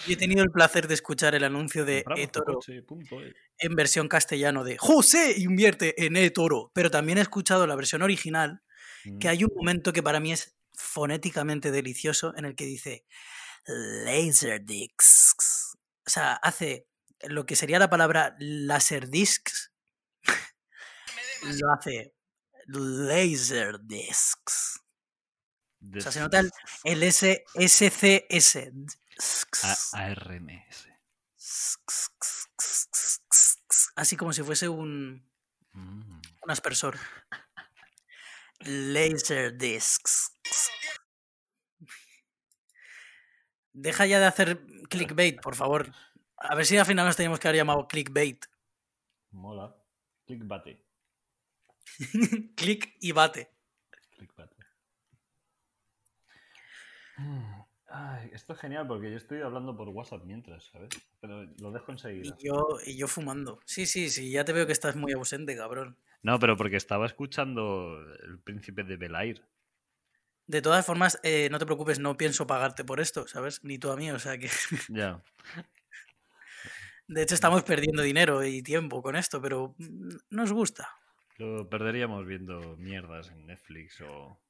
he 0.08 0.16
tenido 0.16 0.42
el 0.44 0.50
placer 0.50 0.86
de 0.86 0.94
escuchar 0.94 1.34
el 1.34 1.42
anuncio 1.44 1.84
de 1.84 2.04
eToro 2.16 2.60
en 3.58 3.74
versión 3.74 4.06
castellano 4.08 4.62
de 4.62 4.76
José 4.78 5.34
invierte 5.38 6.04
en 6.04 6.16
eToro. 6.16 6.70
Pero 6.74 6.90
también 6.90 7.18
he 7.18 7.22
escuchado 7.22 7.66
la 7.66 7.74
versión 7.74 8.02
original, 8.02 8.60
que 9.20 9.26
Mm. 9.28 9.30
hay 9.30 9.44
un 9.44 9.50
momento 9.56 9.92
que 9.92 10.02
para 10.02 10.20
mí 10.20 10.32
es 10.32 10.56
fonéticamente 10.74 11.70
delicioso 11.72 12.34
en 12.36 12.44
el 12.44 12.54
que 12.54 12.66
dice 12.66 13.04
Laserdiscs. 13.66 15.76
O 16.06 16.10
sea, 16.10 16.34
hace 16.34 16.86
lo 17.22 17.46
que 17.46 17.56
sería 17.56 17.78
la 17.78 17.90
palabra 17.90 18.36
Laserdiscs, 18.38 19.72
lo 21.42 21.72
hace 21.72 22.14
Laserdiscs. 22.66 24.80
O 25.96 26.00
sea, 26.00 26.12
se 26.12 26.20
nota 26.20 26.40
el, 26.40 26.50
el 26.84 27.02
ARMS. 29.94 30.88
Así 33.96 34.16
como 34.16 34.32
si 34.32 34.42
fuese 34.42 34.68
un, 34.68 35.26
Mm. 35.72 36.20
un 36.42 36.50
aspersor. 36.50 36.98
Laserdiscs. 38.60 40.32
Deja 43.80 44.06
ya 44.06 44.18
de 44.18 44.26
hacer 44.26 44.60
clickbait, 44.88 45.40
por 45.40 45.54
favor. 45.54 45.92
A 46.36 46.54
ver 46.54 46.66
si 46.66 46.76
al 46.76 46.86
final 46.86 47.06
nos 47.06 47.16
teníamos 47.16 47.38
que 47.38 47.48
haber 47.48 47.58
llamado 47.60 47.86
clickbait. 47.86 48.44
Mola. 49.30 49.74
Clickbate. 50.26 50.84
Click 52.56 52.96
y 53.00 53.12
bate. 53.12 53.50
Clickbate. 54.16 54.56
Ay, 57.90 58.30
esto 58.32 58.52
es 58.52 58.58
genial 58.60 58.86
porque 58.86 59.10
yo 59.10 59.16
estoy 59.16 59.40
hablando 59.40 59.76
por 59.76 59.88
WhatsApp 59.88 60.22
mientras, 60.24 60.64
¿sabes? 60.66 60.90
Pero 61.20 61.44
lo 61.58 61.72
dejo 61.72 61.90
Y 61.90 61.94
enseguida. 61.94 62.36
yo, 62.42 62.78
y 62.84 62.96
yo 62.96 63.08
fumando. 63.08 63.60
Sí, 63.64 63.86
sí, 63.86 64.10
sí, 64.10 64.30
ya 64.30 64.44
te 64.44 64.52
veo 64.52 64.66
que 64.66 64.72
estás 64.72 64.94
muy 64.96 65.12
ausente, 65.12 65.56
cabrón. 65.56 65.96
No, 66.22 66.38
pero 66.38 66.56
porque 66.56 66.76
estaba 66.76 67.06
escuchando 67.06 67.98
El 68.24 68.40
Príncipe 68.40 68.82
de 68.84 68.96
Belair. 68.96 69.42
De 70.48 70.62
todas 70.62 70.84
formas, 70.84 71.20
eh, 71.22 71.48
no 71.50 71.58
te 71.58 71.66
preocupes, 71.66 71.98
no 71.98 72.16
pienso 72.16 72.46
pagarte 72.46 72.82
por 72.82 73.00
esto, 73.00 73.28
¿sabes? 73.28 73.62
Ni 73.64 73.78
tú 73.78 73.90
a 73.90 73.96
mí, 73.96 74.10
o 74.10 74.18
sea 74.18 74.38
que... 74.38 74.48
Ya. 74.88 75.22
De 77.06 77.22
hecho, 77.22 77.34
estamos 77.34 77.62
perdiendo 77.64 78.02
dinero 78.02 78.42
y 78.42 78.62
tiempo 78.62 79.02
con 79.02 79.14
esto, 79.14 79.42
pero 79.42 79.74
mm, 79.78 80.16
nos 80.30 80.52
gusta. 80.52 80.88
Lo 81.36 81.68
perderíamos 81.68 82.26
viendo 82.26 82.76
mierdas 82.78 83.30
en 83.30 83.46
Netflix 83.46 84.00
o. 84.00 84.40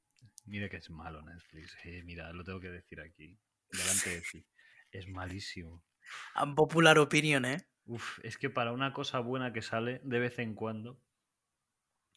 Mira 0.45 0.69
que 0.69 0.77
es 0.77 0.89
malo 0.89 1.21
Netflix. 1.21 1.77
Eh, 1.83 2.01
mira, 2.03 2.31
lo 2.33 2.43
tengo 2.43 2.59
que 2.59 2.71
decir 2.71 3.01
aquí. 3.01 3.37
Delante 3.69 4.09
de 4.09 4.21
ti. 4.21 4.45
Es 4.91 5.07
malísimo. 5.07 5.83
A 6.33 6.55
popular 6.55 6.97
opinion, 6.97 7.45
¿eh? 7.45 7.67
Uf, 7.85 8.19
es 8.23 8.37
que 8.37 8.49
para 8.49 8.71
una 8.71 8.93
cosa 8.93 9.19
buena 9.19 9.53
que 9.53 9.61
sale 9.61 9.99
de 10.03 10.19
vez 10.19 10.39
en 10.39 10.55
cuando. 10.55 10.99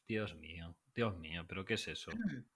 Dios 0.07 0.35
mío, 0.37 0.77
Dios 0.95 1.19
mío, 1.19 1.45
pero 1.49 1.65
¿qué 1.65 1.75
es 1.75 1.89
eso? 1.89 2.11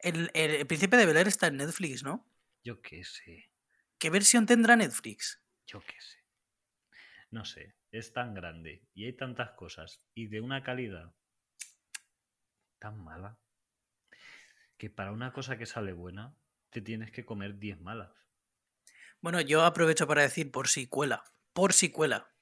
El, 0.00 0.30
el, 0.34 0.50
el 0.52 0.66
Príncipe 0.66 0.96
de 0.96 1.06
Bel-Air 1.06 1.28
está 1.28 1.46
en 1.48 1.56
Netflix, 1.58 2.02
¿no? 2.02 2.30
Yo 2.64 2.82
qué 2.82 3.04
sé, 3.04 3.52
¿Qué 3.98 4.08
versión 4.10 4.46
tendrá 4.46 4.76
Netflix? 4.76 5.42
yo 5.66 5.80
qué 5.80 6.00
sé. 6.00 6.18
No 7.30 7.44
sé, 7.44 7.76
es 7.90 8.14
tan 8.14 8.32
grande 8.32 8.88
y 8.94 9.04
hay 9.04 9.12
tantas 9.12 9.50
cosas 9.52 10.00
y 10.14 10.28
de 10.28 10.40
una 10.40 10.62
calidad 10.62 11.14
tan 12.78 13.02
mala 13.02 13.40
que 14.78 14.88
para 14.88 15.10
una 15.10 15.32
cosa 15.32 15.58
que 15.58 15.66
sale 15.66 15.92
buena 15.92 16.38
te 16.70 16.80
tienes 16.80 17.10
que 17.10 17.24
comer 17.24 17.58
10 17.58 17.80
malas. 17.80 18.12
Bueno, 19.20 19.40
yo 19.40 19.64
aprovecho 19.64 20.06
para 20.06 20.22
decir 20.22 20.50
por 20.52 20.68
si 20.68 20.86
cuela, 20.86 21.24
por 21.52 21.72
si 21.72 21.90
cuela. 21.90 22.32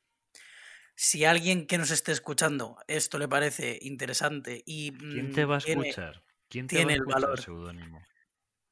Si 0.95 1.25
alguien 1.25 1.67
que 1.67 1.79
nos 1.79 1.91
esté 1.91 2.13
escuchando 2.13 2.79
esto 2.87 3.19
le 3.19 3.29
parece 3.29 3.79
interesante 3.83 4.63
y 4.67 4.93
¿Quién 5.11 5.31
mm, 5.31 5.33
te 5.33 5.45
va 5.45 5.57
a 5.57 5.59
tiene, 5.59 5.89
escuchar? 5.89 6.25
¿Quién 6.53 6.67
te 6.67 6.77
tiene 6.77 6.99
va 6.99 7.15
a 7.15 7.19
el 7.19 7.23
valor. 7.25 7.41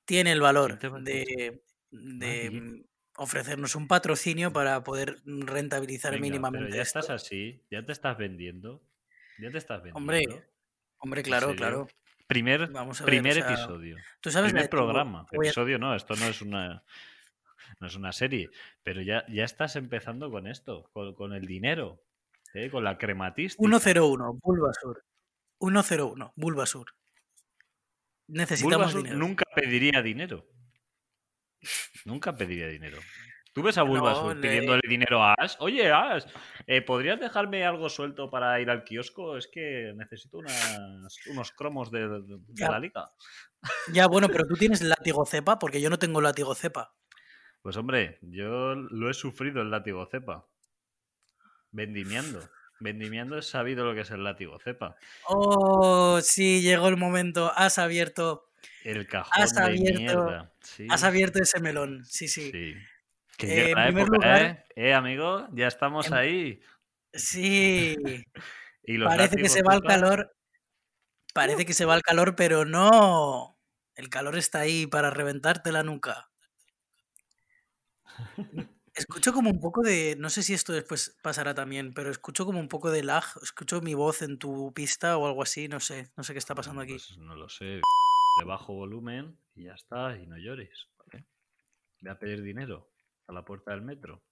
tiene 0.04 0.32
el 0.32 0.40
valor 0.40 0.78
te 0.78 0.88
va 0.88 0.98
a 0.98 1.00
de, 1.00 1.62
de 1.90 2.44
Nadie. 2.44 2.60
mm, 2.60 2.84
ofrecernos 3.16 3.74
un 3.74 3.88
patrocinio 3.88 4.52
para 4.52 4.82
poder 4.84 5.16
rentabilizar 5.24 6.12
Venga, 6.12 6.22
mínimamente 6.22 6.66
pero 6.66 6.76
ya 6.76 6.82
esto. 6.82 6.98
estás 7.00 7.22
así, 7.24 7.64
ya 7.70 7.84
te 7.84 7.92
estás 7.92 8.18
vendiendo. 8.18 8.82
Ya 9.38 9.50
te 9.50 9.58
estás 9.58 9.78
vendiendo. 9.82 9.98
Hombre, 9.98 10.24
hombre, 10.98 11.22
claro, 11.22 11.54
claro. 11.56 11.88
Primer, 12.26 12.68
Vamos 12.70 13.00
a 13.00 13.04
ver, 13.04 13.14
primer 13.14 13.32
o 13.32 13.34
sea, 13.42 13.52
episodio. 13.54 13.96
Tú 14.20 14.30
sabes 14.30 14.52
la 14.52 14.58
Primer 14.58 14.62
de 14.64 14.68
programa. 14.68 15.20
a- 15.22 15.36
Episodio 15.36 15.78
no, 15.78 15.94
esto 15.96 16.14
no 16.16 16.26
es 16.26 16.42
una 16.42 16.84
no 17.80 17.86
es 17.86 17.96
una 17.96 18.12
serie. 18.12 18.50
Pero 18.82 19.00
ya, 19.00 19.24
ya 19.28 19.44
estás 19.44 19.74
empezando 19.76 20.30
con 20.30 20.46
esto, 20.46 20.90
con, 20.92 21.14
con 21.14 21.32
el 21.32 21.46
dinero, 21.46 22.02
¿eh? 22.54 22.68
con 22.70 22.84
la 22.84 22.98
crematística. 22.98 23.62
101, 23.66 24.38
Bulbasur. 24.42 25.02
101, 25.58 26.32
Bulbasur. 26.36 26.86
Necesitamos 28.30 28.94
dinero. 28.94 29.18
nunca 29.18 29.44
pediría 29.54 30.02
dinero. 30.02 30.46
Nunca 32.04 32.36
pediría 32.36 32.68
dinero. 32.68 32.98
¿Tú 33.52 33.62
ves 33.62 33.76
a 33.78 33.82
Bulbasur 33.82 34.36
le- 34.36 34.40
pidiéndole 34.42 34.80
dinero 34.88 35.22
a 35.22 35.34
Ash? 35.36 35.56
Oye, 35.58 35.90
Ash, 35.90 36.24
eh, 36.66 36.82
¿podrías 36.82 37.18
dejarme 37.18 37.64
algo 37.64 37.88
suelto 37.88 38.30
para 38.30 38.60
ir 38.60 38.70
al 38.70 38.84
kiosco? 38.84 39.36
Es 39.36 39.48
que 39.52 39.92
necesito 39.96 40.38
unas- 40.38 41.16
unos 41.30 41.50
cromos 41.52 41.90
de, 41.90 42.08
de- 42.08 42.38
la 42.56 42.78
liga. 42.78 43.10
Ya, 43.92 44.06
bueno, 44.06 44.28
pero 44.28 44.46
tú 44.46 44.54
tienes 44.54 44.80
látigo 44.82 45.26
cepa, 45.26 45.58
porque 45.58 45.80
yo 45.80 45.90
no 45.90 45.98
tengo 45.98 46.20
látigo 46.20 46.54
cepa. 46.54 46.94
Pues 47.60 47.76
hombre, 47.76 48.18
yo 48.22 48.74
lo 48.76 49.10
he 49.10 49.14
sufrido 49.14 49.60
el 49.60 49.70
látigo 49.70 50.06
cepa. 50.06 50.46
Vendimiando. 51.72 52.48
Vendimiando 52.80 53.38
he 53.38 53.42
sabido 53.42 53.84
lo 53.84 53.94
que 53.94 54.00
es 54.00 54.10
el 54.10 54.24
látigo 54.24 54.58
cepa. 54.58 54.96
Oh, 55.26 56.20
sí, 56.22 56.62
llegó 56.62 56.88
el 56.88 56.96
momento. 56.96 57.52
Has 57.54 57.78
abierto, 57.78 58.50
El 58.84 59.06
cajón 59.06 59.32
Has 59.42 59.54
de 59.54 59.62
abierto- 59.62 59.98
mierda. 60.00 60.52
Sí, 60.62 60.86
has 60.90 61.04
abierto 61.04 61.42
ese 61.42 61.60
melón. 61.60 62.04
Sí, 62.06 62.26
sí. 62.28 62.50
sí. 62.50 62.74
Que 63.36 63.70
Eh, 63.70 63.74
la 63.74 63.88
época, 63.88 64.04
lugar- 64.16 64.42
¿eh? 64.42 64.64
¿Eh, 64.76 64.94
amigo? 64.94 65.46
Ya 65.52 65.66
estamos 65.66 66.06
en- 66.08 66.14
ahí. 66.14 66.60
Sí. 67.12 67.96
Y 68.82 68.98
Parece 69.04 69.36
que 69.36 69.48
se 69.50 69.62
va 69.62 69.74
el 69.74 69.82
calor. 69.82 70.34
Parece 71.34 71.64
que 71.66 71.74
se 71.74 71.84
va 71.84 71.94
el 71.94 72.02
calor, 72.02 72.34
pero 72.34 72.64
no. 72.64 73.56
El 73.94 74.08
calor 74.08 74.36
está 74.36 74.60
ahí 74.60 74.86
para 74.86 75.10
reventarte 75.10 75.70
la 75.70 75.82
nuca. 75.82 76.30
Escucho 79.00 79.32
como 79.32 79.48
un 79.48 79.60
poco 79.60 79.80
de. 79.80 80.14
No 80.18 80.28
sé 80.28 80.42
si 80.42 80.52
esto 80.52 80.74
después 80.74 81.16
pasará 81.22 81.54
también, 81.54 81.94
pero 81.94 82.10
escucho 82.10 82.44
como 82.44 82.60
un 82.60 82.68
poco 82.68 82.90
de 82.90 83.02
lag. 83.02 83.24
Escucho 83.42 83.80
mi 83.80 83.94
voz 83.94 84.20
en 84.20 84.38
tu 84.38 84.74
pista 84.74 85.16
o 85.16 85.26
algo 85.26 85.42
así. 85.42 85.68
No 85.68 85.80
sé. 85.80 86.10
No 86.18 86.22
sé 86.22 86.34
qué 86.34 86.38
está 86.38 86.54
pasando 86.54 86.82
aquí. 86.82 86.92
Pues 86.92 87.16
no 87.16 87.34
lo 87.34 87.48
sé. 87.48 87.80
Le 88.38 88.44
bajo 88.44 88.74
volumen 88.74 89.38
y 89.54 89.64
ya 89.64 89.72
está. 89.72 90.16
Y 90.18 90.26
no 90.26 90.36
llores. 90.36 90.88
¿vale? 90.98 91.24
Voy 92.02 92.10
a 92.10 92.18
pedir 92.18 92.42
dinero 92.42 92.90
a 93.26 93.32
la 93.32 93.42
puerta 93.42 93.70
del 93.70 93.80
metro. 93.80 94.22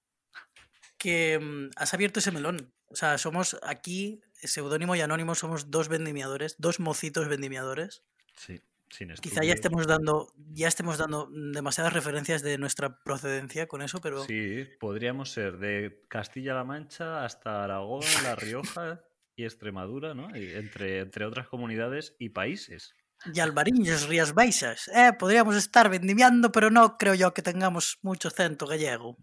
Que 0.98 1.38
mm, 1.38 1.70
has 1.76 1.94
abierto 1.94 2.18
ese 2.18 2.30
melón. 2.30 2.70
O 2.88 2.96
sea, 2.96 3.16
somos 3.16 3.56
aquí, 3.62 4.20
seudónimo 4.34 4.96
y 4.96 5.00
anónimo, 5.00 5.34
somos 5.34 5.70
dos 5.70 5.88
vendimiadores, 5.88 6.56
dos 6.58 6.78
mocitos 6.78 7.28
vendimiadores. 7.28 8.02
Sí, 8.34 8.60
sin 8.90 9.12
Quizá 9.14 9.42
ya 9.44 9.52
estemos 9.54 9.86
dando, 9.86 10.32
ya 10.52 10.68
estemos 10.68 10.98
dando 10.98 11.28
demasiadas 11.30 11.92
referencias 11.92 12.42
de 12.42 12.58
nuestra 12.58 13.02
procedencia 13.02 13.66
con 13.66 13.82
eso, 13.82 14.00
pero 14.00 14.24
Sí, 14.24 14.66
podríamos 14.80 15.30
ser 15.30 15.58
de 15.58 16.04
Castilla-La 16.08 16.64
Mancha 16.64 17.24
hasta 17.24 17.64
Aragón, 17.64 18.02
La 18.22 18.34
Rioja 18.36 19.00
y 19.36 19.44
Extremadura, 19.44 20.14
¿no? 20.14 20.34
Y 20.36 20.52
entre, 20.54 21.00
entre 21.00 21.24
otras 21.26 21.48
comunidades 21.48 22.16
y 22.18 22.30
países. 22.30 22.94
y 23.32 23.40
Albariños, 23.40 24.08
Rías 24.08 24.32
Baixas. 24.34 24.88
Eh, 24.88 25.12
podríamos 25.18 25.56
estar 25.56 25.88
vendimiando, 25.90 26.50
pero 26.52 26.70
no 26.70 26.96
creo 26.98 27.14
yo 27.14 27.34
que 27.34 27.42
tengamos 27.42 27.98
mucho 28.02 28.28
acento 28.28 28.66
gallego. 28.66 29.16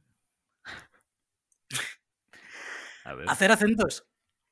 A 3.03 3.13
ver, 3.13 3.29
Hacer 3.29 3.51
acentos. 3.51 4.05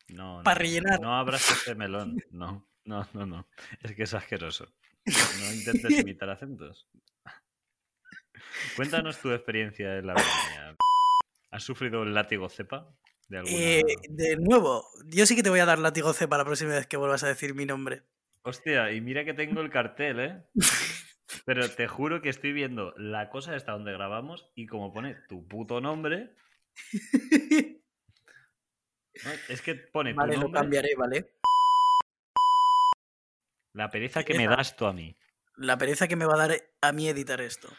no, 0.10 0.38
no, 0.38 0.44
para 0.44 0.60
rellenar. 0.60 1.00
No 1.00 1.16
abras 1.16 1.50
ese 1.50 1.76
melón. 1.76 2.18
No, 2.32 2.68
no, 2.86 3.08
no, 3.14 3.26
no. 3.26 3.48
Es 3.82 3.94
que 3.96 4.04
es 4.04 4.14
asqueroso. 4.14 4.68
No 5.06 5.54
intentes 5.54 6.00
imitar 6.00 6.30
acentos. 6.30 6.88
Cuéntanos 8.76 9.20
tu 9.20 9.32
experiencia 9.32 9.98
en 9.98 10.08
la 10.08 10.14
vendimia. 10.14 10.76
¿Has 11.52 11.64
sufrido 11.64 12.04
el 12.04 12.14
látigo 12.14 12.50
cepa? 12.50 12.96
De 13.28 13.40
alguna... 13.40 13.58
Eh, 13.58 13.84
de 14.10 14.38
nuevo, 14.38 14.88
yo 15.08 15.26
sí 15.26 15.36
que 15.36 15.44
te 15.44 15.50
voy 15.50 15.60
a 15.60 15.66
dar 15.66 15.80
látigo 15.80 16.14
C 16.14 16.28
para 16.28 16.44
la 16.44 16.46
próxima 16.46 16.72
vez 16.72 16.88
que 16.88 16.98
vuelvas 16.98 17.24
a 17.24 17.28
decir 17.28 17.54
mi 17.54 17.66
nombre. 17.66 18.04
Hostia, 18.44 18.92
y 18.92 19.02
mira 19.02 19.24
que 19.24 19.34
tengo 19.34 19.62
el 19.62 19.70
cartel, 19.70 20.20
¿eh? 20.20 20.44
Pero 21.46 21.70
te 21.70 21.88
juro 21.88 22.22
que 22.22 22.30
estoy 22.30 22.54
viendo 22.54 22.94
la 22.98 23.30
cosa 23.30 23.56
esta 23.56 23.72
donde 23.72 23.94
grabamos 23.94 24.52
y 24.56 24.68
como 24.68 24.94
pone 24.94 25.16
tu 25.28 25.48
puto 25.48 25.80
nombre, 25.82 26.36
No, 29.24 29.30
es 29.48 29.62
que 29.62 29.76
pone 29.76 30.12
tu 30.12 30.18
Vale, 30.18 30.36
lo 30.36 30.42
nombre, 30.42 30.60
cambiaré, 30.60 30.96
¿vale? 30.98 31.36
La 33.74 33.90
pereza 33.90 34.24
que 34.24 34.34
me 34.36 34.48
das 34.48 34.76
tú 34.76 34.86
a 34.86 34.94
mí. 34.94 35.16
La 35.56 35.78
pereza 35.78 36.08
que 36.08 36.16
me 36.16 36.26
va 36.26 36.34
a 36.36 36.48
dar 36.48 36.62
a 36.82 36.92
mí 36.92 37.08
editar 37.08 37.42
esto. 37.42 37.70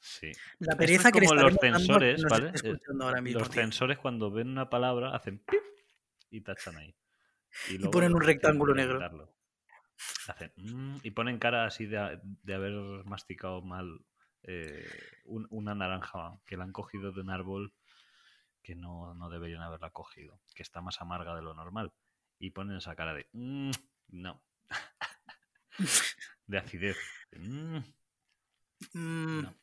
Sí. 0.00 0.30
La 0.60 0.72
Esto 0.72 0.76
pereza 0.78 1.08
es 1.08 1.12
que 1.14 1.20
como 1.26 1.34
los 1.34 1.52
nos 1.52 1.88
¿vale? 2.30 2.46
Eh, 2.48 2.52
escuchando 2.54 3.04
ahora 3.04 3.20
mismo, 3.20 3.40
Los 3.40 3.50
tío. 3.50 3.60
censores 3.62 3.98
cuando 3.98 4.30
ven 4.30 4.48
una 4.48 4.70
palabra 4.70 5.14
hacen 5.14 5.38
pip 5.40 5.60
y 6.30 6.40
tachan 6.42 6.76
ahí. 6.76 6.94
Y, 7.68 7.78
luego 7.78 7.90
ponen 7.90 8.14
un 8.14 8.20
rectángulo 8.20 8.74
negro. 8.74 8.94
editarlo. 9.00 9.34
Hacen 10.28 10.52
"Mm", 10.56 10.98
y 11.02 11.10
ponen 11.10 11.38
cara 11.38 11.64
así 11.66 11.86
de, 11.86 12.20
de 12.22 12.54
haber 12.54 12.72
masticado 13.06 13.62
mal 13.62 14.04
eh, 14.42 14.86
un- 15.24 15.46
una 15.50 15.74
naranja 15.74 16.38
que 16.46 16.56
la 16.56 16.64
han 16.64 16.72
cogido 16.72 17.10
de 17.12 17.20
un 17.22 17.30
árbol 17.30 17.74
que 18.62 18.74
no, 18.76 19.14
no 19.14 19.28
deberían 19.30 19.62
haberla 19.62 19.90
cogido, 19.90 20.40
que 20.54 20.62
está 20.62 20.80
más 20.80 21.00
amarga 21.00 21.34
de 21.34 21.42
lo 21.42 21.54
normal. 21.54 21.92
Y 22.38 22.50
ponen 22.50 22.76
esa 22.76 22.94
cara 22.94 23.14
de 23.14 23.28
"Mm, 23.32 23.70
no. 24.08 24.42
de 26.46 26.58
acidez. 26.58 26.96
de, 27.30 27.38
"Mm". 27.38 27.84
Mm, 28.94 29.42
No. 29.42 29.54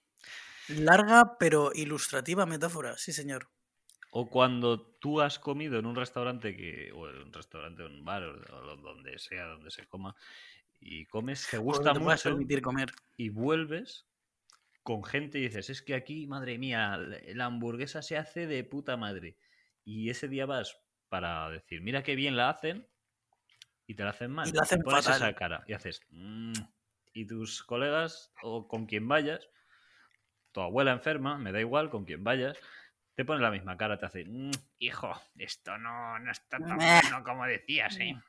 Larga 0.67 1.37
pero 1.39 1.71
ilustrativa 1.73 2.45
metáfora, 2.45 2.97
sí, 2.97 3.11
señor. 3.13 3.49
O 4.19 4.29
cuando 4.29 4.69
tú 5.01 5.21
has 5.21 5.39
comido 5.39 5.79
en 5.79 5.85
un 5.85 5.95
restaurante 5.95 6.55
que, 6.55 6.91
o 6.93 7.09
en 7.09 7.17
un 7.17 7.33
restaurante, 7.33 7.83
en 7.83 7.91
un 7.99 8.05
bar, 8.05 8.23
o 8.23 8.77
donde 8.77 9.17
sea, 9.19 9.45
donde 9.45 9.71
se 9.71 9.87
coma, 9.87 10.15
y 10.79 11.05
comes, 11.07 11.49
te 11.49 11.57
gusta 11.57 11.93
te 11.93 11.99
mucho, 12.01 12.21
permitir 12.21 12.61
comer. 12.61 12.91
y 13.17 13.29
vuelves 13.29 14.09
con 14.83 15.03
gente 15.03 15.39
y 15.39 15.43
dices, 15.43 15.69
es 15.71 15.81
que 15.83 15.95
aquí, 15.95 16.27
madre 16.27 16.57
mía, 16.59 16.97
la- 16.97 17.19
la 17.35 17.45
hamburguesa 17.45 18.01
se 18.03 18.17
hace 18.17 18.47
de 18.47 18.63
puta 18.65 18.97
madre. 18.97 19.37
Y 19.85 20.09
ese 20.11 20.27
día 20.29 20.45
vas 20.47 20.77
para 21.09 21.49
decir, 21.51 21.81
mira 21.81 22.03
qué 22.03 22.15
bien 22.15 22.37
la 22.37 22.49
hacen, 22.51 22.89
y 23.87 23.95
te 23.95 24.03
la 24.03 24.11
hacen 24.11 24.31
mal. 24.31 24.55
la 24.55 24.61
hacen 24.63 24.83
pones 24.83 25.07
fatal. 25.07 25.09
esa 25.09 25.33
cara 25.35 25.63
y 25.67 25.73
haces, 25.73 26.01
"Mm", 26.09 26.53
y 27.13 27.27
tus 27.27 27.63
colegas 27.63 28.33
o 28.43 28.67
con 28.67 28.85
quien 28.87 29.07
vayas, 29.07 29.49
tu 30.51 30.61
abuela 30.61 30.91
enferma, 30.91 31.37
me 31.37 31.51
da 31.51 31.59
igual, 31.59 31.89
con 31.89 32.05
quien 32.05 32.23
vayas, 32.23 32.57
te 33.15 33.25
ponen 33.25 33.43
la 33.43 33.51
misma 33.51 33.77
cara, 33.77 33.97
te 33.97 34.05
hacen, 34.05 34.49
"Mm, 34.49 34.51
hijo, 34.79 35.11
esto 35.37 35.77
no, 35.77 36.19
no 36.19 36.31
está 36.31 36.65
tan 36.65 36.89
bueno 36.91 37.23
como 37.23 37.45
decías, 37.45 37.99
¿eh? 37.99 38.19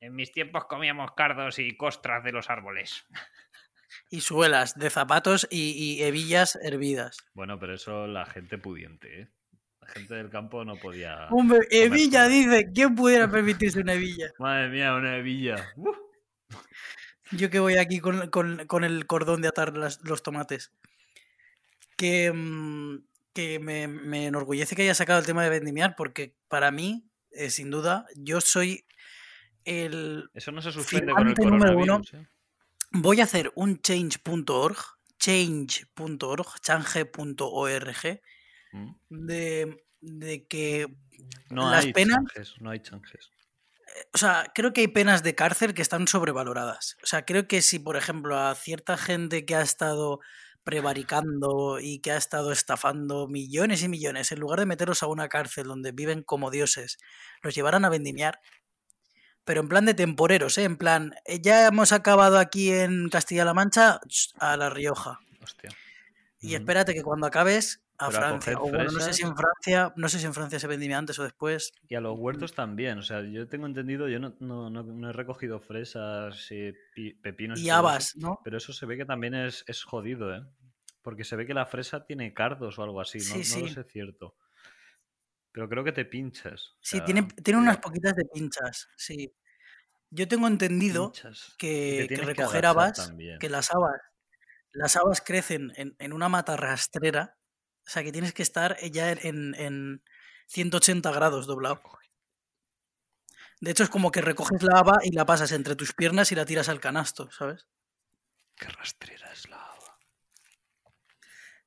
En 0.00 0.14
mis 0.14 0.30
tiempos 0.32 0.66
comíamos 0.66 1.12
cardos 1.12 1.58
y 1.58 1.78
costras 1.78 2.22
de 2.24 2.32
los 2.32 2.50
árboles. 2.50 3.06
Y 4.10 4.20
suelas 4.20 4.74
de 4.78 4.90
zapatos 4.90 5.48
y, 5.50 5.70
y 5.72 6.04
hebillas 6.04 6.54
hervidas. 6.54 7.16
Bueno, 7.34 7.58
pero 7.58 7.74
eso 7.74 8.06
la 8.06 8.24
gente 8.24 8.56
pudiente, 8.56 9.20
¿eh? 9.20 9.32
La 9.82 9.88
gente 9.88 10.14
del 10.14 10.30
campo 10.30 10.64
no 10.64 10.76
podía... 10.76 11.26
Hombre, 11.30 11.58
sola. 11.70 12.28
dice. 12.28 12.70
¿Quién 12.74 12.94
pudiera 12.94 13.28
permitirse 13.30 13.80
una 13.80 13.94
hebilla? 13.94 14.32
Madre 14.38 14.68
mía, 14.68 14.94
una 14.94 15.16
hebilla. 15.18 15.56
¡Uf! 15.76 15.96
Yo 17.32 17.50
que 17.50 17.58
voy 17.58 17.76
aquí 17.76 17.98
con, 18.00 18.28
con- 18.30 18.66
con 18.66 18.84
el 18.84 19.06
cordón 19.06 19.42
de 19.42 19.48
atar 19.48 19.76
las- 19.76 20.00
los 20.04 20.22
tomates. 20.22 20.70
Que, 21.96 22.30
mm, 22.32 22.98
que 23.32 23.58
me, 23.58 23.88
me 23.88 24.26
enorgullece 24.26 24.76
que 24.76 24.82
haya 24.82 24.94
sacado 24.94 25.18
el 25.18 25.26
tema 25.26 25.42
de 25.44 25.50
vendimiar, 25.50 25.94
porque 25.96 26.34
para 26.48 26.70
mí, 26.70 27.04
eh, 27.32 27.50
sin 27.50 27.70
duda, 27.70 28.06
yo 28.16 28.40
soy 28.40 28.86
el. 29.64 30.28
Eso 30.34 30.52
no 30.52 30.60
se 30.62 30.72
suspende 30.72 31.12
con 31.12 31.28
el 31.28 31.34
número 31.34 31.78
uno. 31.78 32.00
coronavirus, 32.00 32.14
¿eh? 32.14 32.28
Voy 32.92 33.20
a 33.20 33.24
hacer 33.24 33.50
un 33.54 33.80
change.org, 33.80 34.76
change.org, 35.18 36.46
change.org. 36.60 38.20
de, 39.08 39.84
de 40.00 40.46
que. 40.46 40.86
No 41.50 41.70
Las 41.70 41.84
hay 41.84 41.92
penas- 41.92 42.54
no 42.60 42.70
hay 42.70 42.80
chanjes. 42.80 43.30
O 44.14 44.18
sea, 44.18 44.50
creo 44.54 44.72
que 44.72 44.80
hay 44.80 44.88
penas 44.88 45.22
de 45.22 45.34
cárcel 45.34 45.74
que 45.74 45.82
están 45.82 46.08
sobrevaloradas. 46.08 46.96
O 47.02 47.06
sea, 47.06 47.24
creo 47.24 47.46
que 47.46 47.60
si, 47.60 47.78
por 47.78 47.96
ejemplo, 47.96 48.38
a 48.38 48.54
cierta 48.54 48.96
gente 48.96 49.44
que 49.44 49.54
ha 49.54 49.60
estado 49.62 50.20
prevaricando 50.64 51.78
y 51.80 51.98
que 52.00 52.12
ha 52.12 52.16
estado 52.16 52.52
estafando 52.52 53.28
millones 53.28 53.82
y 53.82 53.88
millones, 53.88 54.32
en 54.32 54.40
lugar 54.40 54.60
de 54.60 54.66
meterlos 54.66 55.02
a 55.02 55.08
una 55.08 55.28
cárcel 55.28 55.66
donde 55.66 55.92
viven 55.92 56.22
como 56.22 56.50
dioses, 56.50 56.98
los 57.42 57.54
llevaran 57.54 57.84
a 57.84 57.90
vendimiar, 57.90 58.40
pero 59.44 59.60
en 59.60 59.68
plan 59.68 59.84
de 59.84 59.94
temporeros, 59.94 60.56
¿eh? 60.58 60.64
En 60.64 60.76
plan, 60.76 61.14
eh, 61.26 61.40
ya 61.42 61.66
hemos 61.66 61.92
acabado 61.92 62.38
aquí 62.38 62.72
en 62.72 63.08
Castilla-La 63.10 63.54
Mancha, 63.54 64.00
ch, 64.08 64.32
a 64.38 64.56
La 64.56 64.70
Rioja. 64.70 65.18
Hostia. 65.42 65.70
Y 66.40 66.54
espérate 66.54 66.94
que 66.94 67.02
cuando 67.02 67.26
acabes 67.26 67.82
a 68.02 68.08
Pero 68.10 68.20
Francia. 68.20 68.54
O 68.58 68.68
bueno, 68.70 68.90
no 68.92 69.00
sé 69.00 69.12
si 69.12 69.22
en 69.22 69.36
Francia, 69.36 69.92
no 69.96 70.08
sé 70.08 70.18
si 70.18 70.26
en 70.26 70.34
Francia 70.34 70.58
se 70.58 70.66
vendimia 70.66 70.98
antes 70.98 71.18
o 71.18 71.24
después. 71.24 71.72
Y 71.88 71.94
a 71.94 72.00
los 72.00 72.18
huertos 72.18 72.54
también, 72.54 72.98
o 72.98 73.02
sea, 73.02 73.22
yo 73.22 73.48
tengo 73.48 73.66
entendido, 73.66 74.08
yo 74.08 74.18
no, 74.18 74.34
no, 74.40 74.70
no- 74.70 74.82
no 74.82 75.10
he 75.10 75.12
recogido 75.12 75.60
fresas, 75.60 76.48
pi- 76.94 77.14
pepinos 77.14 77.60
Y 77.60 77.70
habas, 77.70 78.16
¿no? 78.16 78.40
pero 78.44 78.56
eso 78.56 78.72
se 78.72 78.86
ve 78.86 78.96
que 78.96 79.04
también 79.04 79.34
es, 79.34 79.64
es 79.66 79.82
jodido, 79.84 80.34
¿eh? 80.34 80.42
Porque 81.02 81.24
se 81.24 81.36
ve 81.36 81.46
que 81.46 81.54
la 81.54 81.66
fresa 81.66 82.04
tiene 82.04 82.32
cardos 82.32 82.78
o 82.78 82.82
algo 82.82 83.00
así, 83.00 83.18
no, 83.18 83.24
Sí, 83.24 83.50
no 83.50 83.60
lo 83.60 83.66
sí. 83.66 83.74
sé 83.74 83.84
cierto. 83.84 84.36
Pero 85.52 85.68
creo 85.68 85.84
que 85.84 85.92
te 85.92 86.04
pinchas. 86.04 86.70
o 86.70 86.78
Sí, 86.80 86.96
sea, 86.96 87.04
tiene, 87.04 87.22
tiene 87.42 87.60
unas 87.60 87.78
poquitas 87.78 88.14
de 88.14 88.24
pinchas, 88.24 88.88
sí. 88.96 89.32
Yo 90.10 90.28
tengo 90.28 90.46
entendido 90.46 91.12
pinchas. 91.12 91.54
Y 91.54 91.56
que, 91.58 92.06
que 92.08 92.14
que 92.16 92.22
recoger 92.22 92.66
agachar 92.66 92.66
habas, 92.66 93.06
también. 93.08 93.38
que 93.38 93.48
las 93.50 93.70
habas, 93.74 94.00
las 94.72 94.96
habas 94.96 95.20
crecen 95.20 95.72
en, 95.76 95.94
en 95.98 96.12
una 96.12 96.28
mata 96.28 96.56
rastrera, 96.56 97.36
o 97.86 97.90
sea 97.90 98.02
que 98.02 98.12
tienes 98.12 98.32
que 98.32 98.42
estar 98.42 98.78
ya 98.90 99.12
en, 99.12 99.54
en 99.54 100.02
180 100.46 101.10
grados 101.12 101.46
doblado. 101.46 101.82
De 103.62 103.70
hecho, 103.70 103.84
es 103.84 103.90
como 103.90 104.10
que 104.10 104.20
recoges 104.20 104.60
la 104.62 104.80
haba 104.80 104.98
y 105.04 105.12
la 105.12 105.24
pasas 105.24 105.52
entre 105.52 105.76
tus 105.76 105.92
piernas 105.92 106.32
y 106.32 106.34
la 106.34 106.44
tiras 106.44 106.68
al 106.68 106.80
canasto, 106.80 107.30
¿sabes? 107.30 107.68
Qué 108.56 108.66
rastrera 108.66 109.32
es 109.32 109.48
la 109.48 109.56
haba. 109.56 109.98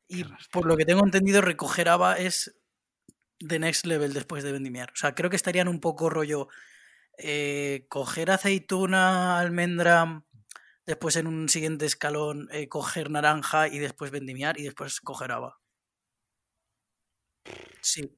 Y 0.10 0.24
rastrera. 0.24 0.50
por 0.52 0.66
lo 0.66 0.76
que 0.76 0.84
tengo 0.84 1.06
entendido, 1.06 1.40
recoger 1.40 1.88
haba 1.88 2.18
es 2.18 2.54
the 3.40 3.60
next 3.60 3.86
level 3.86 4.14
después 4.14 4.44
de 4.44 4.52
vendimiar. 4.52 4.92
O 4.92 4.96
sea, 4.98 5.16
creo 5.16 5.30
que 5.30 5.38
estarían 5.38 5.70
un 5.70 5.80
poco 5.80 6.10
rollo 6.10 6.50
eh, 7.18 7.86
coger 7.88 8.30
aceituna, 8.30 9.40
almendra, 9.40 10.26
después 10.86 11.16
en 11.16 11.28
un 11.28 11.48
siguiente 11.48 11.86
escalón 11.86 12.50
eh, 12.52 12.68
coger 12.68 13.10
naranja 13.10 13.70
y 13.70 13.80
después 13.80 14.12
vendimiar 14.12 14.60
y 14.60 14.64
después 14.64 15.00
coger 15.00 15.32
haba. 15.32 15.60
Sí. 17.82 18.18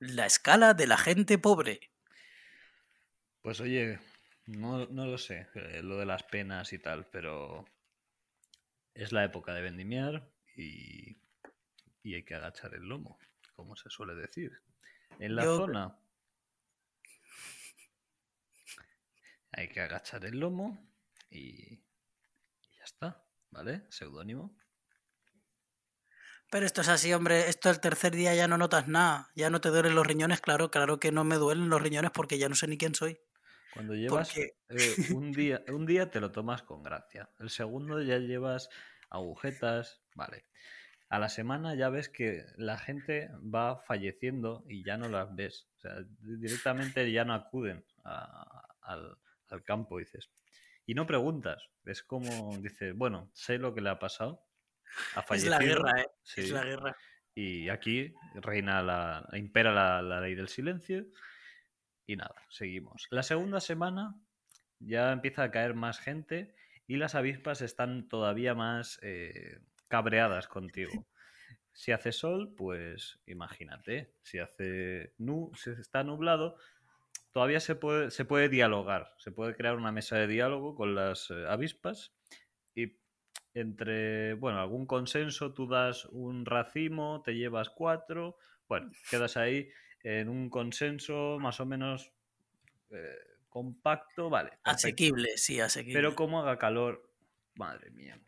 La 0.00 0.26
escala 0.26 0.74
de 0.74 0.86
la 0.86 0.98
gente 0.98 1.38
pobre. 1.38 1.80
Pues 3.42 3.60
oye, 3.60 3.98
no, 4.46 4.86
no 4.86 5.06
lo 5.06 5.18
sé, 5.18 5.48
eh, 5.54 5.80
lo 5.82 5.96
de 5.98 6.06
las 6.06 6.22
penas 6.24 6.72
y 6.72 6.78
tal, 6.78 7.06
pero 7.06 7.64
es 8.94 9.12
la 9.12 9.24
época 9.24 9.52
de 9.54 9.62
vendimiar 9.62 10.28
y, 10.56 11.16
y 12.02 12.14
hay 12.14 12.24
que 12.24 12.34
agachar 12.34 12.74
el 12.74 12.84
lomo, 12.88 13.18
como 13.54 13.76
se 13.76 13.90
suele 13.90 14.14
decir. 14.14 14.52
En 15.18 15.36
la 15.36 15.44
Yo- 15.44 15.56
zona 15.56 15.98
hay 19.52 19.68
que 19.68 19.80
agachar 19.80 20.24
el 20.24 20.38
lomo 20.40 20.78
y, 21.30 21.74
y 21.74 21.82
ya 22.78 22.84
está, 22.84 23.24
¿vale? 23.50 23.86
Seudónimo. 23.90 24.56
Pero 26.52 26.66
esto 26.66 26.82
es 26.82 26.88
así, 26.88 27.12
hombre. 27.12 27.48
Esto 27.48 27.70
el 27.70 27.80
tercer 27.80 28.12
día 28.14 28.34
ya 28.34 28.46
no 28.46 28.58
notas 28.58 28.86
nada. 28.86 29.30
Ya 29.34 29.50
no 29.50 29.60
te 29.60 29.70
duelen 29.70 29.94
los 29.94 30.06
riñones, 30.06 30.40
claro. 30.40 30.70
Claro 30.70 31.00
que 31.00 31.10
no 31.10 31.24
me 31.24 31.36
duelen 31.36 31.68
los 31.70 31.82
riñones 31.82 32.10
porque 32.12 32.38
ya 32.38 32.48
no 32.48 32.54
sé 32.54 32.68
ni 32.68 32.76
quién 32.78 32.94
soy. 32.94 33.18
Cuando 33.72 33.94
llevas 33.94 34.28
Porque 34.28 34.58
eh, 34.68 34.94
un 35.14 35.32
día, 35.32 35.62
un 35.68 35.86
día 35.86 36.10
te 36.10 36.20
lo 36.20 36.30
tomas 36.30 36.62
con 36.62 36.82
gracia. 36.82 37.30
El 37.40 37.48
segundo 37.48 38.02
ya 38.02 38.18
llevas 38.18 38.68
agujetas, 39.08 40.02
vale. 40.14 40.44
A 41.08 41.18
la 41.18 41.28
semana 41.30 41.74
ya 41.74 41.88
ves 41.88 42.08
que 42.10 42.44
la 42.56 42.78
gente 42.78 43.30
va 43.42 43.78
falleciendo 43.78 44.64
y 44.68 44.84
ya 44.84 44.96
no 44.98 45.08
las 45.08 45.34
ves. 45.34 45.68
O 45.76 45.80
sea, 45.80 45.94
directamente 46.20 47.10
ya 47.12 47.24
no 47.24 47.34
acuden 47.34 47.84
a- 48.04 48.62
al, 48.82 49.16
al 49.48 49.62
campo, 49.64 49.98
dices. 49.98 50.30
Y 50.86 50.94
no 50.94 51.06
preguntas. 51.06 51.62
Es 51.84 52.02
como 52.02 52.56
dices, 52.58 52.94
bueno, 52.94 53.30
sé 53.34 53.58
lo 53.58 53.74
que 53.74 53.80
le 53.80 53.90
ha 53.90 53.98
pasado. 53.98 54.44
Ha 55.14 55.24
es 55.34 55.44
la 55.46 55.58
guerra, 55.58 56.00
¿eh? 56.00 56.06
sí, 56.22 56.42
Es 56.42 56.50
la 56.50 56.64
guerra. 56.64 56.96
y 57.34 57.68
aquí 57.68 58.12
reina 58.34 58.82
la, 58.82 59.28
impera 59.34 59.72
la, 59.72 60.02
la 60.02 60.20
ley 60.20 60.34
del 60.34 60.48
silencio. 60.48 61.06
Y 62.06 62.16
nada, 62.16 62.34
seguimos. 62.50 63.06
La 63.10 63.22
segunda 63.22 63.60
semana 63.60 64.14
ya 64.80 65.12
empieza 65.12 65.44
a 65.44 65.50
caer 65.50 65.74
más 65.74 65.98
gente 66.00 66.54
y 66.86 66.96
las 66.96 67.14
avispas 67.14 67.62
están 67.62 68.08
todavía 68.08 68.54
más 68.54 68.98
eh, 69.02 69.60
cabreadas 69.88 70.48
contigo. 70.48 71.06
Si 71.72 71.92
hace 71.92 72.12
sol, 72.12 72.54
pues 72.56 73.20
imagínate. 73.26 74.14
Si 74.22 74.38
hace 74.38 75.14
nu, 75.18 75.52
si 75.54 75.70
está 75.70 76.02
nublado, 76.04 76.56
todavía 77.32 77.60
se 77.60 77.74
puede, 77.76 78.10
se 78.10 78.24
puede 78.24 78.48
dialogar. 78.48 79.14
Se 79.18 79.30
puede 79.30 79.54
crear 79.54 79.76
una 79.76 79.92
mesa 79.92 80.16
de 80.16 80.26
diálogo 80.26 80.74
con 80.74 80.94
las 80.94 81.30
eh, 81.30 81.46
avispas 81.48 82.14
y 82.74 82.98
entre, 83.54 84.34
bueno, 84.34 84.60
algún 84.60 84.86
consenso, 84.86 85.52
tú 85.52 85.66
das 85.68 86.06
un 86.06 86.44
racimo, 86.46 87.22
te 87.24 87.32
llevas 87.34 87.70
cuatro, 87.70 88.36
Bueno, 88.68 88.90
quedas 89.10 89.36
ahí 89.36 89.68
en 90.02 90.28
un 90.28 90.48
consenso 90.50 91.38
más 91.40 91.60
o 91.60 91.66
menos 91.66 92.10
eh, 92.90 93.16
compacto, 93.48 94.30
vale. 94.30 94.50
perfecto. 94.50 94.70
Asequible, 94.70 95.36
sí, 95.36 95.60
asequible. 95.60 96.00
Pero 96.00 96.14
como 96.14 96.40
haga 96.40 96.58
calor, 96.58 97.10
madre 97.54 97.90
mía. 97.90 98.18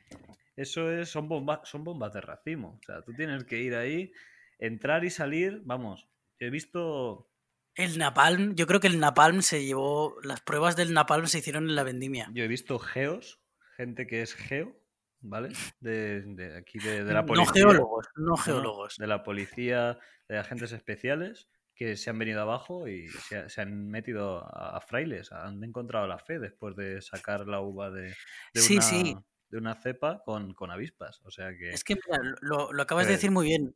Eso 0.56 0.90
es, 0.92 1.08
son, 1.08 1.28
bomba- 1.28 1.62
son 1.64 1.82
bombas 1.84 2.12
de 2.12 2.20
racimo. 2.20 2.78
O 2.80 2.82
sea, 2.84 3.02
tú 3.02 3.12
tienes 3.14 3.44
que 3.44 3.58
ir 3.58 3.74
ahí, 3.74 4.12
entrar 4.58 5.04
y 5.04 5.10
salir. 5.10 5.62
Vamos, 5.64 6.08
he 6.38 6.50
visto. 6.50 7.30
El 7.74 7.98
napalm, 7.98 8.54
yo 8.54 8.66
creo 8.68 8.78
que 8.78 8.86
el 8.86 9.00
napalm 9.00 9.42
se 9.42 9.64
llevó. 9.64 10.16
Las 10.22 10.40
pruebas 10.42 10.76
del 10.76 10.92
napalm 10.92 11.26
se 11.26 11.38
hicieron 11.38 11.68
en 11.68 11.74
la 11.74 11.82
vendimia. 11.82 12.30
Yo 12.32 12.44
he 12.44 12.48
visto 12.48 12.78
geos, 12.78 13.40
gente 13.76 14.06
que 14.06 14.22
es 14.22 14.34
geo, 14.34 14.76
¿vale? 15.24 15.50
De, 15.80 16.22
de 16.22 16.56
aquí 16.56 16.78
de, 16.78 17.04
de 17.04 17.12
la 17.12 17.22
No 17.22 17.26
policía. 17.26 17.52
geólogos, 17.52 18.06
no 18.16 18.24
No, 18.26 18.36
geólogos. 18.36 18.96
De 18.96 19.06
la 19.06 19.22
policía, 19.22 19.98
de 20.28 20.38
agentes 20.38 20.72
especiales 20.72 21.48
que 21.74 21.96
se 21.96 22.08
han 22.10 22.18
venido 22.18 22.40
abajo 22.40 22.86
y 22.86 23.08
se, 23.08 23.36
ha- 23.38 23.48
se 23.48 23.60
han 23.60 23.88
metido 23.88 24.44
a, 24.44 24.76
a 24.76 24.80
frailes, 24.80 25.32
han 25.32 25.64
encontrado 25.64 26.06
la 26.06 26.18
fe 26.18 26.38
después 26.38 26.76
de 26.76 27.00
sacar 27.02 27.48
la 27.48 27.60
uva 27.60 27.90
de, 27.90 28.14
de 28.54 28.60
Sí, 28.60 28.74
una, 28.76 28.82
sí. 28.82 29.16
de 29.48 29.58
una 29.58 29.74
cepa 29.74 30.22
con, 30.24 30.54
con 30.54 30.70
avispas. 30.70 31.20
O 31.24 31.30
sea 31.32 31.50
que 31.56 31.70
Es 31.70 31.82
que, 31.82 31.96
mira, 31.96 32.22
lo, 32.42 32.72
lo 32.72 32.82
acabas 32.82 33.06
de 33.06 33.12
decir 33.14 33.30
muy 33.32 33.46
bien. 33.46 33.74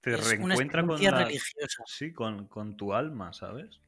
te 0.00 0.14
es 0.14 0.20
una 0.20 0.30
reencuentra 0.30 0.84
con, 0.86 1.00
la- 1.02 1.24
religiosa. 1.24 1.84
sí, 1.86 2.12
con, 2.12 2.48
con 2.48 2.76
tu 2.76 2.92
alma, 2.94 3.32
¿sabes? 3.32 3.80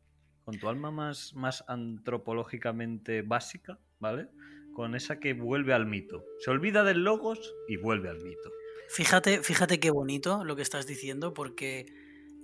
Con 0.45 0.59
tu 0.59 0.69
alma 0.69 0.91
más, 0.91 1.35
más 1.35 1.65
antropológicamente 1.69 3.23
básica, 3.23 3.79
¿vale? 3.99 4.29
Con 4.79 4.95
esa 4.95 5.19
que 5.19 5.33
vuelve 5.33 5.75
al 5.75 5.87
mito. 5.87 6.25
Se 6.39 6.53
olvida 6.53 6.85
del 6.85 7.03
logos 7.03 7.53
y 7.67 7.77
vuelve 7.79 8.11
al 8.11 8.21
mito. 8.23 8.53
Fíjate, 8.91 9.43
fíjate 9.43 9.81
qué 9.81 9.91
bonito 9.91 10.45
lo 10.45 10.55
que 10.55 10.63
estás 10.63 10.87
diciendo, 10.87 11.35
porque 11.35 11.87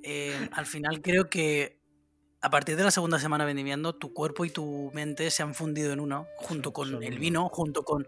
eh, 0.03 0.35
al 0.53 0.67
final 0.67 1.01
creo 1.01 1.31
que 1.31 1.79
a 2.41 2.51
partir 2.51 2.75
de 2.75 2.83
la 2.83 2.91
segunda 2.91 3.21
semana 3.21 3.45
vendimiando, 3.45 3.95
tu 3.95 4.13
cuerpo 4.13 4.45
y 4.45 4.51
tu 4.51 4.91
mente 4.93 5.31
se 5.31 5.45
han 5.45 5.55
fundido 5.55 5.93
en 5.93 6.01
uno, 6.01 6.27
junto 6.39 6.73
con 6.73 6.91
son 6.91 7.05
el 7.05 7.21
vino, 7.21 7.49
junto 7.51 7.85
con, 7.85 8.05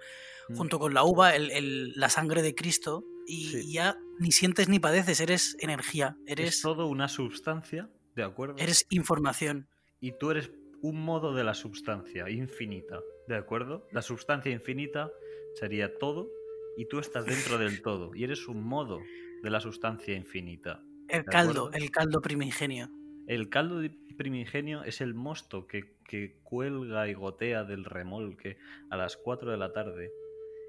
Mm. 0.48 0.56
junto 0.56 0.78
con 0.80 0.92
la 0.92 1.04
uva, 1.04 1.36
el- 1.36 1.52
el- 1.52 1.92
la 1.94 2.08
sangre 2.08 2.42
de 2.42 2.54
Cristo, 2.56 3.04
y 3.28 3.46
Sí. 3.46 3.72
ya 3.72 3.96
ni 4.18 4.32
sientes 4.32 4.68
ni 4.68 4.80
padeces, 4.80 5.20
eres 5.20 5.56
energía, 5.60 6.16
Es 6.26 6.32
eres, 6.32 6.62
todo 6.62 6.86
una 6.88 7.08
sustancia, 7.08 7.88
¿de 8.16 8.24
acuerdo? 8.24 8.56
eres 8.58 8.86
información. 8.90 9.68
y 10.00 10.12
tú 10.18 10.30
eres 10.32 10.50
un 10.82 11.00
modo 11.00 11.32
de 11.34 11.42
la 11.44 11.54
sustancia 11.54 12.28
infinita, 12.28 13.00
¿de 13.28 13.36
acuerdo? 13.36 13.86
La 13.92 14.02
sustancia 14.02 14.52
infinita 14.52 15.10
sería 15.54 15.96
todo 15.98 16.28
y 16.76 16.86
tú 16.86 16.98
estás 16.98 17.26
dentro 17.26 17.58
del 17.58 17.80
todo 17.82 18.14
y 18.14 18.24
eres 18.24 18.48
un 18.48 18.62
modo 18.62 19.00
de 19.42 19.50
la 19.50 19.60
sustancia 19.60 20.14
infinita. 20.14 20.82
El 21.08 21.20
¿De 21.24 21.24
caldo, 21.30 21.66
acuerdo? 21.66 21.70
el 21.84 21.90
caldo 21.90 22.20
primigenio. 22.20 22.88
El 23.26 23.48
caldo 23.48 23.80
primigenio 24.16 24.82
es 24.84 25.00
el 25.00 25.14
mosto 25.14 25.66
que, 25.66 25.96
que 26.08 26.36
cuelga 26.44 27.08
y 27.08 27.14
gotea 27.14 27.64
del 27.64 27.84
remolque 27.84 28.56
a 28.90 28.96
las 28.96 29.16
4 29.16 29.50
de 29.50 29.56
la 29.56 29.72
tarde 29.72 30.10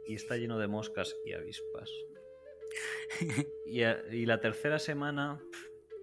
y 0.08 0.16
está 0.16 0.38
lleno 0.38 0.58
de 0.58 0.68
moscas 0.68 1.16
y 1.26 1.34
avispas. 1.34 1.90
Y, 3.66 3.84
a- 3.84 4.02
y 4.12 4.26
la 4.26 4.40
tercera 4.40 4.80
semana 4.80 5.40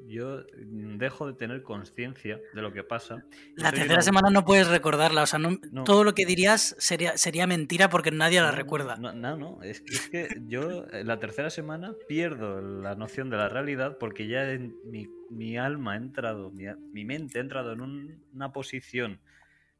yo 0.07 0.45
mm, 0.67 0.97
dejo 0.99 1.27
de 1.27 1.35
tener 1.35 1.63
conciencia 1.63 2.41
de 2.55 2.63
lo 2.63 2.73
que 2.73 2.85
pasa. 2.85 3.25
La 3.57 3.71
tercera 3.71 3.95
una- 3.95 4.03
semana 4.03 4.31
no 4.31 4.45
puedes 4.45 4.69
recordarla, 4.69 5.23
o 5.23 5.27
sea, 5.27 5.39
no- 5.39 5.59
No. 5.73 5.85
todo 5.85 6.05
lo 6.05 6.15
que 6.15 6.27
dirías 6.27 6.75
sería, 6.79 7.17
sería 7.17 7.47
mentira 7.47 7.89
porque 7.89 8.11
nadie 8.11 8.41
la 8.41 8.51
No, 8.51 8.57
recuerda. 8.57 8.97
No, 8.97 9.13
no, 9.13 9.63
Es, 9.63 9.81
que- 9.81 9.95
es 9.95 10.09
que 10.11 10.29
yo 10.47 10.85
eh, 10.93 11.05
la 11.05 11.19
tercera 11.19 11.51
semana 11.51 11.95
pierdo 12.09 12.61
la 12.61 12.95
noción 12.95 13.31
de 13.31 13.37
la 13.37 13.49
realidad 13.49 13.99
porque 13.99 14.27
ya 14.29 14.51
en- 14.51 14.75
mi, 14.85 15.07
mi 15.31 15.57
alma 15.57 15.93
ha 15.95 15.97
entrado, 15.97 16.51
mi, 16.51 16.65
mi 16.93 17.05
mente 17.05 17.39
ha 17.39 17.43
entrado 17.43 17.73
en 17.73 17.81
un- 17.81 18.25
una 18.33 18.53
posición, 18.53 19.21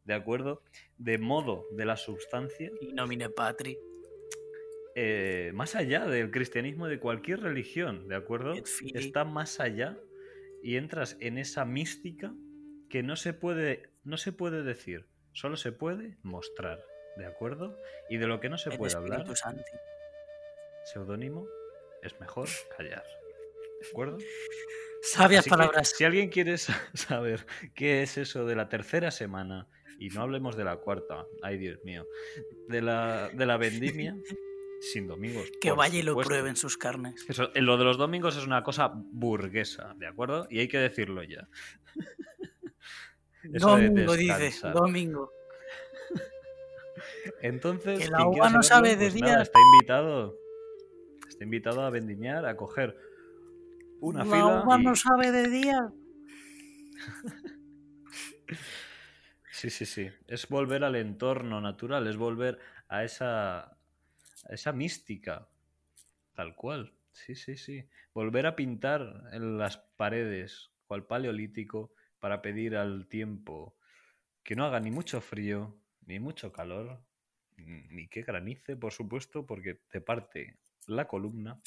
¿de 0.05 0.15
acuerdo? 0.15 0.63
De 0.99 1.19
modo 1.19 1.65
de 1.73 1.85
la 1.87 1.97
sustancia, 1.97 2.71
Y 2.81 2.93
nomine 2.93 3.29
patri. 3.31 3.77
eh, 4.97 5.51
más 5.55 5.75
allá 5.75 6.07
del 6.07 6.31
cristianismo 6.31 6.87
de 6.87 7.01
cualquier 7.01 7.41
religión, 7.41 8.07
¿de 8.09 8.15
acuerdo? 8.15 8.55
Está 8.95 9.25
más 9.25 9.59
allá 9.59 9.99
y 10.65 10.77
entras 10.77 11.17
en 11.21 11.39
esa 11.39 11.65
mística 11.65 12.33
que 12.91 13.03
no 13.03 13.15
se 13.17 13.33
puede, 13.35 13.91
no 14.05 14.17
se 14.17 14.33
puede 14.33 14.63
decir, 14.63 15.07
solo 15.33 15.57
se 15.57 15.71
puede 15.73 16.17
mostrar, 16.23 16.83
¿de 17.17 17.27
acuerdo? 17.27 17.79
Y 18.09 18.17
de 18.17 18.27
lo 18.27 18.41
que 18.41 18.49
no 18.49 18.59
se 18.59 18.71
el 18.71 18.79
puede 18.79 18.95
hablar 18.97 19.21
Espíritu 19.21 19.37
Santo. 19.37 19.63
seudónimo, 20.93 21.47
es 22.03 22.19
mejor 22.21 22.49
callar. 22.77 23.05
¿De 23.83 23.89
acuerdo? 23.89 24.19
Sabias 25.03 25.41
Así 25.41 25.51
que, 25.51 25.57
palabras. 25.57 25.89
si 25.97 26.05
alguien 26.05 26.31
quiere 26.31 26.57
sa- 26.59 26.81
saber 26.95 27.45
qué 27.75 28.03
es 28.03 28.17
eso 28.17 28.47
de 28.47 28.57
la 28.57 28.69
tercera 28.69 29.11
semana, 29.11 29.69
y 29.99 30.09
no 30.09 30.23
hablemos 30.23 30.57
de 30.57 30.65
la 30.65 30.77
cuarta, 30.79 31.27
ay 31.43 31.59
Dios 31.59 31.79
mío, 31.85 32.07
de 32.69 32.83
la, 32.83 33.29
de 33.33 33.47
la 33.47 33.57
vendimia, 33.57 34.17
sin 34.93 35.07
domingos. 35.07 35.51
Que 35.61 35.73
vaya 35.73 35.99
y 35.99 36.03
lo 36.03 36.13
supuesto. 36.13 36.29
pruebe 36.29 36.49
en 36.51 36.57
sus 36.57 36.77
carnes. 36.77 37.25
Eso, 37.29 37.51
lo 37.55 37.77
de 37.77 37.85
los 37.85 37.97
domingos 37.99 38.37
es 38.37 38.47
una 38.47 38.63
cosa 38.63 38.91
burguesa, 38.95 39.95
¿de 39.97 40.07
acuerdo? 40.07 40.47
Y 40.51 40.59
hay 40.61 40.69
que 40.69 40.79
decirlo 40.79 41.23
ya. 41.23 41.49
De 43.45 43.59
Domingo, 43.59 44.17
dice. 44.17 44.39
descansar. 44.39 44.73
Domingo. 44.75 45.31
Entonces, 47.43 47.99
Que 48.01 48.09
la 48.09 48.27
uva 48.27 48.49
no 48.51 48.63
sabe 48.63 48.97
de 48.97 49.11
pues 49.11 49.21
nada, 49.21 49.35
día. 49.35 49.43
está 49.43 49.59
invitado. 49.61 50.35
Está 51.29 51.45
invitado 51.45 51.83
a 51.83 51.91
vendimiar, 51.91 52.47
a 52.47 52.57
coger 52.57 52.97
una 54.01 54.25
la 54.25 54.25
fila. 54.25 54.63
uva 54.65 54.81
y- 54.81 54.85
no 54.85 54.95
sabe 54.97 55.31
de 55.31 55.49
día. 55.49 55.89
Sí, 59.51 59.71
sí, 59.71 59.87
sí. 59.87 60.11
Es 60.27 60.49
volver 60.49 60.85
al 60.85 60.97
entorno 60.97 61.61
natural, 61.61 62.07
es 62.07 62.17
volver 62.17 62.59
a 62.89 63.05
esa, 63.05 63.74
esa 64.49 64.73
mística. 64.73 65.49
Tal 66.35 66.55
cual. 66.55 66.93
Sí, 67.13 67.35
sí, 67.35 67.57
sí. 67.57 67.89
Volver 68.13 68.47
a 68.47 68.57
pintar 68.57 69.25
en 69.33 69.57
las 69.57 69.79
paredes, 69.79 70.71
cual 70.87 71.07
paleolítico, 71.07 71.93
para 72.19 72.43
pedir 72.43 72.77
al 72.77 73.07
tiempo 73.07 73.77
que 74.43 74.57
no 74.57 74.65
haga 74.65 74.81
ni 74.81 74.91
mucho 74.91 75.21
frío, 75.21 75.77
ni 76.07 76.19
mucho 76.19 76.53
calor, 76.53 77.01
ni 77.57 78.09
que 78.09 78.23
granice, 78.23 78.77
por 78.77 78.93
supuesto, 78.93 79.47
porque 79.47 79.75
te 79.75 80.01
parte 80.01 80.59
la 80.87 81.07
columna. 81.07 81.61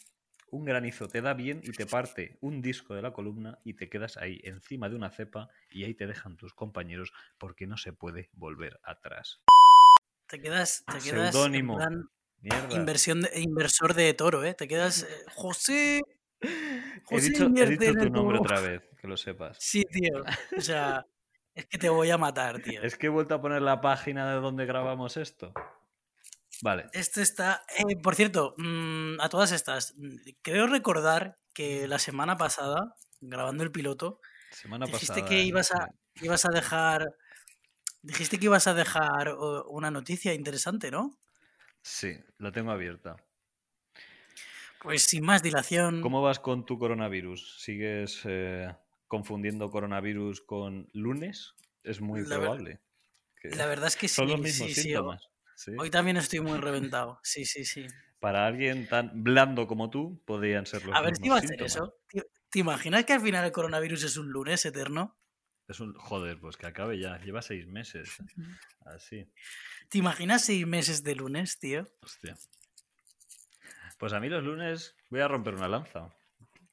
Un 0.49 0.63
granizo 0.63 1.07
te 1.07 1.21
da 1.21 1.33
bien 1.33 1.59
y 1.63 1.71
te 1.71 1.85
parte 1.85 2.37
un 2.39 2.61
disco 2.61 2.95
de 2.95 3.01
la 3.01 3.11
columna 3.11 3.59
y 3.65 3.73
te 3.73 3.89
quedas 3.89 4.15
ahí 4.15 4.39
encima 4.43 4.87
de 4.87 4.95
una 4.95 5.09
cepa 5.09 5.49
y 5.69 5.83
ahí 5.83 5.93
te 5.93 6.07
dejan 6.07 6.37
tus 6.37 6.53
compañeros 6.53 7.11
porque 7.37 7.67
no 7.67 7.75
se 7.75 7.91
puede 7.91 8.29
volver 8.33 8.79
atrás. 8.83 9.41
Te 10.27 10.39
quedas, 10.39 10.85
te 10.85 10.99
quedas 10.99 11.35
en 11.35 11.41
Seudónimo. 11.41 11.75
plan 11.75 12.09
Mierda. 12.41 12.75
inversión 12.75 13.21
de- 13.21 13.39
inversor 13.41 13.93
de 13.93 14.13
toro, 14.13 14.43
¿eh? 14.43 14.53
Te 14.53 14.67
quedas. 14.67 15.03
eh, 15.03 15.07
José. 15.33 16.01
He 16.39 16.99
José 17.05 17.29
dicho, 17.29 17.45
he 17.55 17.65
dicho 17.65 17.93
tu 17.93 18.09
nombre 18.09 18.37
otra 18.39 18.59
vez, 18.61 18.81
que 19.01 19.07
lo 19.07 19.17
sepas. 19.17 19.57
Sí, 19.59 19.83
tío. 19.91 20.23
O 20.55 20.61
sea, 20.61 21.03
es 21.55 21.65
que 21.65 21.77
te 21.77 21.89
voy 21.89 22.11
a 22.11 22.17
matar, 22.17 22.61
tío. 22.61 22.81
Es 22.83 22.95
que 22.97 23.07
he 23.07 23.09
vuelto 23.09 23.33
a 23.35 23.41
poner 23.41 23.61
la 23.61 23.81
página 23.81 24.29
de 24.33 24.39
donde 24.39 24.65
grabamos 24.65 25.17
esto. 25.17 25.51
Vale. 26.61 26.85
Esto 26.93 27.21
está. 27.21 27.63
eh, 27.77 27.95
por 28.01 28.15
cierto, 28.15 28.53
mm, 28.57 29.19
a 29.19 29.29
todas 29.29 29.51
estas, 29.51 29.93
mm, 29.97 30.15
creo 30.41 30.67
recordar 30.67 31.37
que 31.53 31.87
la 31.87 31.99
semana 31.99 32.37
pasada, 32.37 32.95
grabando 33.19 33.63
el 33.63 33.71
piloto, 33.71 34.19
Semana 34.51 34.85
dijiste 34.85 35.13
pasada. 35.13 35.27
que 35.29 35.39
¿eh? 35.41 35.43
ibas 35.45 35.71
a, 35.71 35.87
ibas 36.21 36.45
a 36.45 36.49
dejar. 36.49 37.05
Dijiste 38.01 38.37
que 38.39 38.45
ibas 38.45 38.67
a 38.67 38.73
dejar 38.73 39.35
una 39.67 39.89
noticia 39.91 40.33
interesante, 40.33 40.91
¿no? 40.91 41.17
Sí, 41.93 42.11
la 42.37 42.51
tengo 42.51 42.69
abierta. 42.71 43.15
Pues 44.81 45.03
sin 45.03 45.23
más 45.23 45.43
dilación. 45.43 46.01
¿Cómo 46.01 46.21
vas 46.21 46.39
con 46.39 46.65
tu 46.65 46.77
coronavirus? 46.79 47.59
¿Sigues 47.61 48.21
eh, 48.25 48.73
confundiendo 49.07 49.69
coronavirus 49.71 50.41
con 50.41 50.89
lunes? 50.93 51.55
Es 51.83 52.01
muy 52.01 52.21
La 52.21 52.35
probable. 52.37 52.81
La 53.43 53.65
verdad 53.67 53.87
es 53.87 53.95
que 53.97 54.07
sí. 54.07 54.15
son 54.15 54.29
los 54.29 54.39
mismos 54.41 54.69
sí, 54.69 54.75
sí, 54.75 54.81
síntomas. 54.83 55.29
sí. 55.55 55.71
Hoy 55.77 55.89
también 55.89 56.17
estoy 56.17 56.39
muy 56.41 56.57
reventado. 56.59 57.19
Sí, 57.23 57.45
sí, 57.45 57.65
sí. 57.65 57.87
Para 58.19 58.45
alguien 58.45 58.87
tan 58.87 59.23
blando 59.23 59.67
como 59.67 59.89
tú, 59.89 60.21
podrían 60.25 60.65
ser 60.67 60.85
los 60.85 60.97
A 60.97 61.01
ver 61.01 61.15
si 61.15 61.29
va 61.29 61.37
a 61.37 61.41
ser 61.41 61.61
eso. 61.63 61.93
¿Te, 62.09 62.23
te 62.49 62.59
imaginas 62.59 63.05
que 63.05 63.13
al 63.13 63.21
final 63.21 63.45
el 63.45 63.51
coronavirus 63.51 64.03
es 64.03 64.17
un 64.17 64.29
lunes 64.31 64.65
eterno? 64.65 65.16
Es 65.67 65.79
un... 65.79 65.93
Joder, 65.95 66.39
pues 66.39 66.55
que 66.57 66.65
acabe 66.67 66.97
ya. 66.99 67.17
Lleva 67.19 67.41
seis 67.41 67.67
meses. 67.67 68.09
Así. 68.85 69.29
¿Te 69.89 69.97
imaginas 69.97 70.45
seis 70.45 70.65
meses 70.65 71.03
de 71.03 71.15
lunes, 71.15 71.59
tío? 71.59 71.87
Hostia. 72.01 72.37
Pues 73.97 74.13
a 74.13 74.19
mí 74.19 74.29
los 74.29 74.43
lunes 74.43 74.95
voy 75.09 75.21
a 75.21 75.27
romper 75.27 75.55
una 75.55 75.67
lanza. 75.67 76.13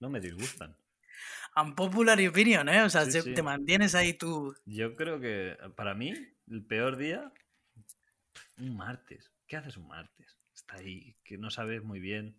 No 0.00 0.10
me 0.10 0.20
disgustan. 0.20 0.76
Unpopular 1.56 2.18
opinion, 2.28 2.68
¿eh? 2.68 2.82
O 2.82 2.90
sea, 2.90 3.04
Sí, 3.04 3.12
se- 3.12 3.22
sí. 3.22 3.34
te 3.34 3.42
mantienes 3.42 3.94
ahí 3.94 4.12
tú. 4.14 4.54
Yo 4.66 4.94
creo 4.96 5.20
que 5.20 5.56
para 5.76 5.94
mí 5.94 6.12
el 6.50 6.64
peor 6.64 6.96
día, 6.96 7.32
un 8.58 8.76
martes. 8.76 9.30
¿Qué 9.46 9.56
haces 9.56 9.76
un 9.76 9.86
martes? 9.88 10.36
Está 10.54 10.76
ahí, 10.76 11.16
que 11.24 11.38
no 11.38 11.50
sabes 11.50 11.82
muy 11.82 12.00
bien. 12.00 12.36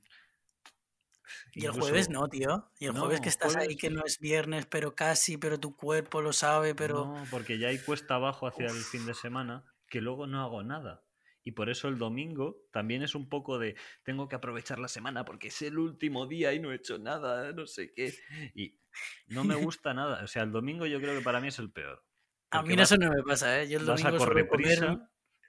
Y 1.54 1.66
el 1.66 1.72
jueves 1.72 2.10
no, 2.10 2.28
tío. 2.28 2.70
Y 2.80 2.86
el 2.86 2.98
jueves 2.98 3.22
que 3.22 3.30
estás 3.30 3.56
ahí 3.56 3.76
que 3.76 3.90
no 3.90 4.04
es 4.06 4.20
viernes, 4.20 4.66
pero 4.66 4.96
casi, 4.96 5.38
pero 5.38 5.60
tu 5.60 5.76
cuerpo 5.76 6.22
lo 6.22 6.34
sabe, 6.34 6.76
pero... 6.76 7.06
No, 7.06 7.26
porque 7.32 7.58
ya 7.58 7.70
hay 7.70 7.80
cuesta 7.80 8.16
abajo 8.16 8.48
hacia 8.48 8.68
el 8.68 8.84
fin 8.84 9.06
de 9.06 9.14
semana 9.14 9.64
que 9.88 10.02
luego 10.02 10.28
no 10.28 10.42
hago 10.42 10.64
nada. 10.64 11.04
Y 11.44 11.52
por 11.52 11.70
eso 11.70 11.88
el 11.88 12.00
domingo 12.00 12.66
también 12.72 13.04
es 13.04 13.14
un 13.14 13.30
poco 13.30 13.60
de 13.60 13.76
tengo 14.04 14.28
que 14.28 14.36
aprovechar 14.36 14.80
la 14.80 14.88
semana 14.88 15.26
porque 15.26 15.50
es 15.50 15.62
el 15.62 15.78
último 15.78 16.26
día 16.26 16.54
y 16.54 16.60
no 16.60 16.72
he 16.72 16.76
hecho 16.76 16.98
nada, 16.98 17.52
no 17.54 17.68
sé 17.68 17.94
qué. 17.94 18.16
Y 18.56 18.80
no 19.28 19.44
me 19.44 19.54
gusta 19.78 19.94
nada. 19.94 20.24
O 20.24 20.28
sea, 20.28 20.42
el 20.42 20.52
domingo 20.52 20.88
yo 20.88 21.00
creo 21.00 21.16
que 21.16 21.24
para 21.24 21.40
mí 21.40 21.50
es 21.50 21.60
el 21.60 21.72
peor. 21.72 22.04
A 22.50 22.64
mí 22.64 22.70
no 22.70 22.82
vas- 22.82 22.92
eso 22.92 23.00
no 23.00 23.12
me 23.12 23.22
pasa, 23.22 23.62
¿eh? 23.62 23.70
Yo 23.70 23.78
el 23.78 23.86
vas 23.86 24.04
a 24.04 24.10
domingo 24.12 24.26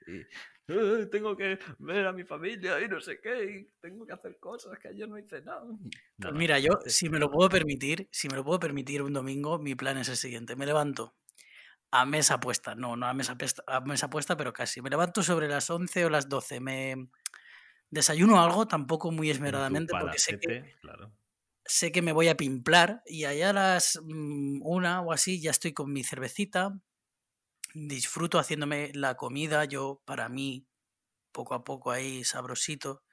y 0.07 0.21
"Eh, 0.67 1.07
tengo 1.09 1.35
que 1.35 1.59
ver 1.79 2.07
a 2.07 2.11
mi 2.13 2.23
familia 2.23 2.81
y 2.81 2.87
no 2.87 2.99
sé 2.99 3.19
qué, 3.21 3.43
y 3.45 3.67
tengo 3.79 4.05
que 4.05 4.13
hacer 4.13 4.37
cosas 4.39 4.77
que 4.79 4.89
ayer 4.89 5.07
no 5.07 5.17
hice 5.17 5.41
nada. 5.41 5.65
Pues 6.19 6.33
mira, 6.33 6.59
yo, 6.59 6.71
si 6.85 7.09
me 7.09 7.19
lo 7.19 7.31
puedo 7.31 7.49
permitir, 7.49 8.09
si 8.11 8.27
me 8.27 8.35
lo 8.35 8.43
puedo 8.43 8.59
permitir 8.59 9.01
un 9.01 9.13
domingo, 9.13 9.59
mi 9.59 9.75
plan 9.75 9.97
es 9.97 10.09
el 10.09 10.17
siguiente. 10.17 10.55
Me 10.55 10.65
levanto 10.65 11.15
a 11.91 12.05
mesa 12.05 12.39
puesta, 12.39 12.75
no, 12.75 12.97
no 12.97 13.07
a 13.07 13.13
mesa, 13.13 13.37
puesta, 13.37 13.63
a 13.67 13.81
mesa 13.81 14.09
puesta, 14.09 14.35
pero 14.35 14.53
casi. 14.53 14.81
Me 14.81 14.89
levanto 14.89 15.23
sobre 15.23 15.47
las 15.47 15.69
11 15.69 16.05
o 16.05 16.09
las 16.09 16.27
12. 16.27 16.59
Me 16.59 17.09
desayuno 17.89 18.41
algo, 18.43 18.67
tampoco 18.67 19.11
muy 19.11 19.29
esmeradamente, 19.29 19.93
porque 19.99 20.19
sé 20.19 20.39
que, 20.39 20.75
claro. 20.81 21.13
sé 21.65 21.91
que 21.91 22.01
me 22.01 22.11
voy 22.11 22.27
a 22.27 22.37
pimplar 22.37 23.01
y 23.05 23.25
allá 23.25 23.51
a 23.51 23.53
las 23.53 23.99
mm, 24.03 24.61
una 24.63 25.01
o 25.01 25.11
así 25.13 25.41
ya 25.41 25.51
estoy 25.51 25.73
con 25.73 25.93
mi 25.93 26.03
cervecita, 26.03 26.77
disfruto 27.85 28.39
haciéndome 28.39 28.91
la 28.93 29.15
comida, 29.15 29.65
yo 29.65 30.01
para 30.05 30.29
mí, 30.29 30.67
poco 31.31 31.53
a 31.53 31.63
poco 31.63 31.91
ahí 31.91 32.23
sabrosito, 32.23 33.03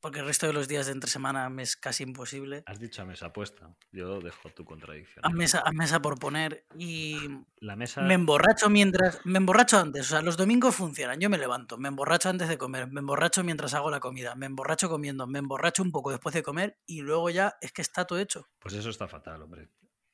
porque 0.00 0.20
el 0.20 0.26
resto 0.26 0.46
de 0.46 0.52
los 0.52 0.68
días 0.68 0.86
de 0.86 0.92
entre 0.92 1.10
semana 1.10 1.48
me 1.48 1.62
es 1.62 1.74
casi 1.76 2.04
imposible. 2.04 2.62
Has 2.66 2.78
dicho 2.78 3.02
a 3.02 3.04
mesa 3.06 3.32
puesta. 3.32 3.74
Yo 3.90 4.20
dejo 4.20 4.50
tu 4.50 4.64
contradicción. 4.64 5.24
A 5.24 5.30
mesa, 5.30 5.62
a 5.64 5.72
mesa 5.72 6.00
por 6.00 6.18
poner 6.18 6.64
y 6.78 7.16
La 7.58 7.76
mesa. 7.76 8.02
me 8.02 8.14
emborracho 8.14 8.68
mientras 8.68 9.24
me 9.24 9.38
emborracho 9.38 9.78
antes, 9.78 10.06
o 10.06 10.08
sea, 10.10 10.22
los 10.22 10.36
domingos 10.36 10.74
funcionan, 10.74 11.18
yo 11.18 11.30
me 11.30 11.38
levanto, 11.38 11.78
me 11.78 11.88
emborracho 11.88 12.28
antes 12.28 12.48
de 12.48 12.58
comer, 12.58 12.88
me 12.88 13.00
emborracho 13.00 13.42
mientras 13.42 13.74
hago 13.74 13.90
la 13.90 14.00
comida, 14.00 14.34
me 14.34 14.46
emborracho 14.46 14.88
comiendo, 14.88 15.26
me 15.26 15.38
emborracho 15.38 15.82
un 15.82 15.90
poco 15.90 16.10
después 16.10 16.34
de 16.34 16.42
comer 16.42 16.78
y 16.86 17.00
luego 17.00 17.30
ya 17.30 17.56
es 17.60 17.72
que 17.72 17.82
está 17.82 18.04
todo 18.04 18.18
hecho. 18.18 18.46
Pues 18.60 18.74
eso 18.74 18.90
está 18.90 19.08
fatal, 19.08 19.42
hombre. 19.42 19.70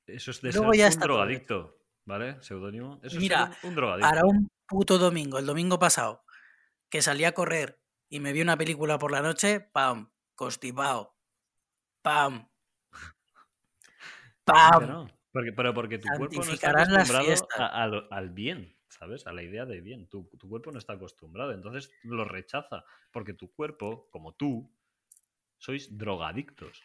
Eso 0.07 0.31
es 0.31 0.40
de 0.40 0.53
Luego 0.53 0.73
ser 0.73 0.79
ya 0.79 0.87
un 0.87 0.88
está 0.90 1.07
todo 1.07 1.16
drogadicto, 1.16 1.82
¿vale? 2.04 2.42
Seudónimo. 2.42 3.00
Eso 3.02 3.18
Mira, 3.18 3.50
es 3.52 3.64
un, 3.64 3.70
un 3.70 3.74
drogadicto. 3.76 4.06
Ahora 4.08 4.22
un 4.24 4.48
puto 4.66 4.98
domingo, 4.98 5.38
el 5.38 5.46
domingo 5.46 5.78
pasado, 5.78 6.24
que 6.88 7.02
salí 7.02 7.24
a 7.24 7.32
correr 7.32 7.80
y 8.08 8.20
me 8.20 8.32
vi 8.32 8.42
una 8.42 8.56
película 8.56 8.98
por 8.98 9.12
la 9.12 9.22
noche, 9.22 9.60
pam, 9.60 10.10
constipado, 10.34 11.16
pam, 12.02 12.48
pam. 14.44 14.80
pero, 14.80 15.06
porque, 15.32 15.52
pero 15.52 15.74
porque 15.74 15.98
tu 15.98 16.08
cuerpo 16.16 16.44
no 16.44 16.52
está 16.52 16.70
acostumbrado 16.70 17.48
a- 17.58 18.16
al 18.16 18.30
bien, 18.30 18.76
¿sabes? 18.88 19.26
A 19.26 19.32
la 19.32 19.42
idea 19.42 19.64
de 19.64 19.80
bien. 19.80 20.08
Tu, 20.08 20.28
tu 20.38 20.48
cuerpo 20.48 20.70
no 20.72 20.78
está 20.78 20.94
acostumbrado, 20.94 21.52
entonces 21.52 21.90
lo 22.02 22.24
rechaza. 22.24 22.84
Porque 23.10 23.34
tu 23.34 23.52
cuerpo, 23.52 24.08
como 24.10 24.34
tú, 24.34 24.70
sois 25.58 25.96
drogadictos. 25.96 26.82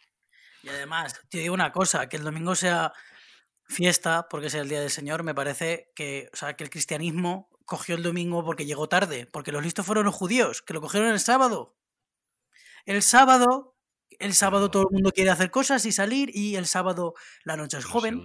Y 0.62 0.68
además, 0.68 1.20
te 1.28 1.38
digo 1.38 1.54
una 1.54 1.72
cosa, 1.72 2.08
que 2.08 2.16
el 2.16 2.24
domingo 2.24 2.54
sea 2.54 2.92
fiesta, 3.68 4.28
porque 4.28 4.50
sea 4.50 4.62
el 4.62 4.68
Día 4.68 4.80
del 4.80 4.90
Señor, 4.90 5.22
me 5.22 5.34
parece 5.34 5.92
que, 5.94 6.30
o 6.32 6.36
sea, 6.36 6.54
que 6.56 6.64
el 6.64 6.70
cristianismo 6.70 7.50
cogió 7.64 7.94
el 7.94 8.02
domingo 8.02 8.44
porque 8.44 8.64
llegó 8.64 8.88
tarde, 8.88 9.26
porque 9.26 9.52
los 9.52 9.62
listos 9.62 9.84
fueron 9.84 10.06
los 10.06 10.14
judíos, 10.14 10.62
que 10.62 10.72
lo 10.72 10.80
cogieron 10.80 11.10
el 11.10 11.20
sábado. 11.20 11.76
El 12.86 13.02
sábado, 13.02 13.76
el 14.18 14.32
sábado 14.32 14.70
todo 14.70 14.84
el 14.84 14.94
mundo 14.94 15.12
quiere 15.12 15.30
hacer 15.30 15.50
cosas 15.50 15.84
y 15.84 15.92
salir, 15.92 16.30
y 16.34 16.56
el 16.56 16.66
sábado 16.66 17.14
la 17.44 17.56
noche 17.56 17.78
es 17.78 17.84
joven, 17.84 18.22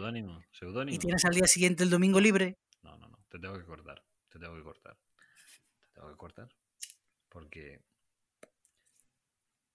y 0.87 0.97
tienes 0.97 1.25
al 1.25 1.33
día 1.33 1.45
siguiente 1.45 1.83
el 1.83 1.89
domingo 1.89 2.21
libre. 2.21 2.57
No, 2.81 2.97
no, 2.97 3.09
no. 3.09 3.19
Te 3.29 3.37
tengo 3.37 3.57
que 3.57 3.65
cortar. 3.65 4.01
Te 4.29 4.39
tengo 4.39 4.55
que 4.55 4.63
cortar. 4.63 4.97
Te 5.81 5.89
tengo 5.93 6.09
que 6.09 6.17
cortar. 6.17 6.49
Porque 7.27 7.81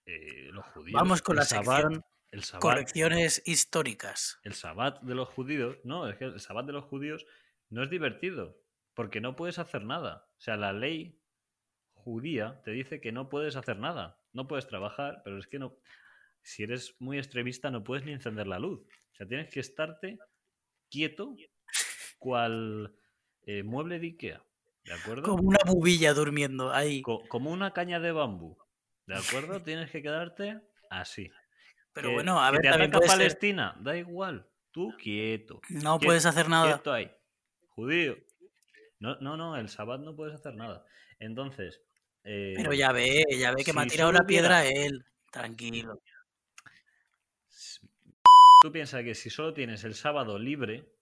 eh, 0.07 0.49
los 0.51 0.65
judíos. 0.67 0.99
Vamos 0.99 1.21
con 1.21 1.37
la 1.37 1.45
sección 1.45 2.03
El 2.31 2.45
sabbat, 2.45 2.63
correcciones 2.63 3.43
históricas. 3.47 4.39
el 4.45 4.55
sabbat 4.55 5.01
de 5.03 5.15
los 5.15 5.29
judíos. 5.29 5.77
No, 5.85 6.09
es 6.09 6.17
que 6.17 6.25
el 6.27 6.41
sabbat 6.41 6.67
de 6.67 6.73
los 6.75 6.85
judíos 6.85 7.25
no 7.71 7.83
es 7.83 7.91
divertido. 7.91 8.61
Porque 8.95 9.21
no 9.21 9.37
puedes 9.37 9.59
hacer 9.59 9.85
nada. 9.85 10.27
O 10.37 10.41
sea, 10.41 10.57
la 10.57 10.73
ley 10.73 11.21
judía 11.95 12.61
te 12.65 12.73
dice 12.73 13.01
que 13.01 13.13
no 13.13 13.29
puedes 13.29 13.57
hacer 13.57 13.79
nada. 13.79 14.21
No 14.33 14.47
puedes 14.49 14.67
trabajar, 14.67 15.23
pero 15.25 15.39
es 15.39 15.47
que 15.47 15.59
no. 15.59 15.77
Si 16.43 16.63
eres 16.65 16.97
muy 16.99 17.17
extremista, 17.19 17.71
no 17.71 17.85
puedes 17.85 18.05
ni 18.05 18.13
encender 18.13 18.47
la 18.47 18.59
luz. 18.59 18.81
O 18.81 19.15
sea, 19.15 19.27
tienes 19.27 19.51
que 19.53 19.61
estarte 19.61 20.19
quieto, 20.91 21.35
cual 22.19 22.95
eh, 23.47 23.63
mueble 23.63 23.99
de 23.99 24.07
Ikea. 24.09 24.45
¿De 24.85 24.93
acuerdo? 24.95 25.23
Como 25.23 25.49
una 25.49 25.59
bubilla 25.67 26.15
durmiendo 26.15 26.73
ahí. 26.73 27.03
Co- 27.03 27.27
como 27.29 27.51
una 27.51 27.73
caña 27.73 28.01
de 28.01 28.13
bambú. 28.13 28.57
¿De 29.07 29.15
acuerdo? 29.17 29.63
Tienes 29.63 29.91
que 29.91 30.03
quedarte 30.03 30.61
así. 30.91 31.31
Pero 31.99 32.11
Que- 32.11 32.15
bueno, 32.15 32.41
a 32.41 32.47
que 32.51 32.53
ver, 32.53 32.61
te 32.63 32.69
ataca 32.69 32.99
ser- 33.01 33.09
Palestina, 33.09 33.77
da 33.81 33.97
igual. 33.97 34.47
Tú 34.71 34.95
quieto. 35.03 35.61
No 35.71 35.99
Quieto, 35.99 36.07
puedes 36.07 36.27
hacer 36.27 36.49
nada. 36.49 36.75
Quieto 36.75 36.93
ahí. 36.93 37.11
Judío. 37.71 38.17
No, 39.01 39.17
no, 39.21 39.37
no, 39.37 39.57
el 39.57 39.69
sábado 39.69 40.05
no 40.05 40.15
puedes 40.15 40.35
hacer 40.35 40.55
nada. 40.55 40.85
Entonces. 41.19 41.83
eh, 42.25 42.55
Pero 42.57 42.73
ya 42.75 42.93
ve, 42.93 43.25
ya 43.39 43.53
ve 43.53 43.65
que 43.65 43.73
me 43.73 43.83
ha 43.83 43.87
tirado 43.87 44.13
la 44.13 44.25
piedra 44.27 44.61
hubiera- 44.63 44.87
él. 44.87 45.05
Tranquilo. 45.33 46.01
Tú 48.61 48.73
piensas 48.73 49.03
que 49.05 49.15
si 49.15 49.31
solo 49.31 49.55
tienes 49.55 49.85
el 49.85 49.95
sábado 49.95 50.39
libre, 50.39 50.93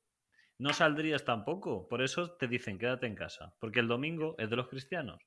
no 0.58 0.72
saldrías 0.72 1.24
tampoco. 1.24 1.88
Por 1.88 2.02
eso 2.02 2.32
te 2.36 2.48
dicen 2.48 2.78
quédate 2.78 3.06
en 3.06 3.14
casa. 3.14 3.54
Porque 3.60 3.80
el 3.80 3.88
domingo 3.88 4.34
es 4.38 4.48
de 4.50 4.56
los 4.56 4.68
cristianos. 4.68 5.20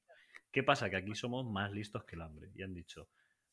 ¿Qué 0.52 0.64
pasa? 0.64 0.90
Que 0.90 0.98
aquí 0.98 1.16
somos 1.16 1.46
más 1.46 1.72
listos 1.72 2.04
que 2.06 2.16
el 2.16 2.22
hambre. 2.22 2.50
Y 2.56 2.64
han 2.64 2.74
dicho, 2.74 3.10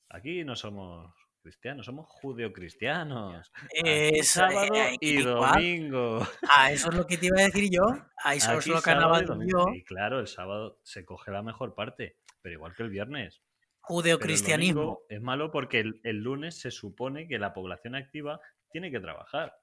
aquí 0.08 0.44
no 0.44 0.56
somos 0.56 1.14
cristianos, 1.46 1.86
somos 1.86 2.08
judeocristianos. 2.08 3.52
Eso, 3.70 4.40
sábado 4.40 4.74
eh, 4.74 4.96
y 5.00 5.22
domingo. 5.22 6.26
Ah, 6.50 6.72
eso 6.72 6.90
es 6.90 6.96
lo 6.96 7.06
que 7.06 7.16
te 7.16 7.26
iba 7.26 7.38
a 7.38 7.44
decir 7.44 7.70
yo. 7.70 7.84
Ahí 8.24 8.40
solo 8.40 8.60
sábado 8.60 8.80
y 8.80 8.82
carnaval 8.82 9.46
yo. 9.46 9.66
Y 9.72 9.84
claro, 9.84 10.18
el 10.18 10.26
sábado 10.26 10.80
se 10.82 11.04
coge 11.04 11.30
la 11.30 11.42
mejor 11.42 11.76
parte, 11.76 12.16
pero 12.42 12.54
igual 12.54 12.74
que 12.74 12.82
el 12.82 12.90
viernes. 12.90 13.42
Judeocristianismo. 13.82 15.02
es 15.08 15.22
malo 15.22 15.52
porque 15.52 15.78
el, 15.78 16.00
el 16.02 16.16
lunes 16.16 16.58
se 16.58 16.72
supone 16.72 17.28
que 17.28 17.38
la 17.38 17.54
población 17.54 17.94
activa 17.94 18.40
tiene 18.72 18.90
que 18.90 18.98
trabajar. 18.98 19.56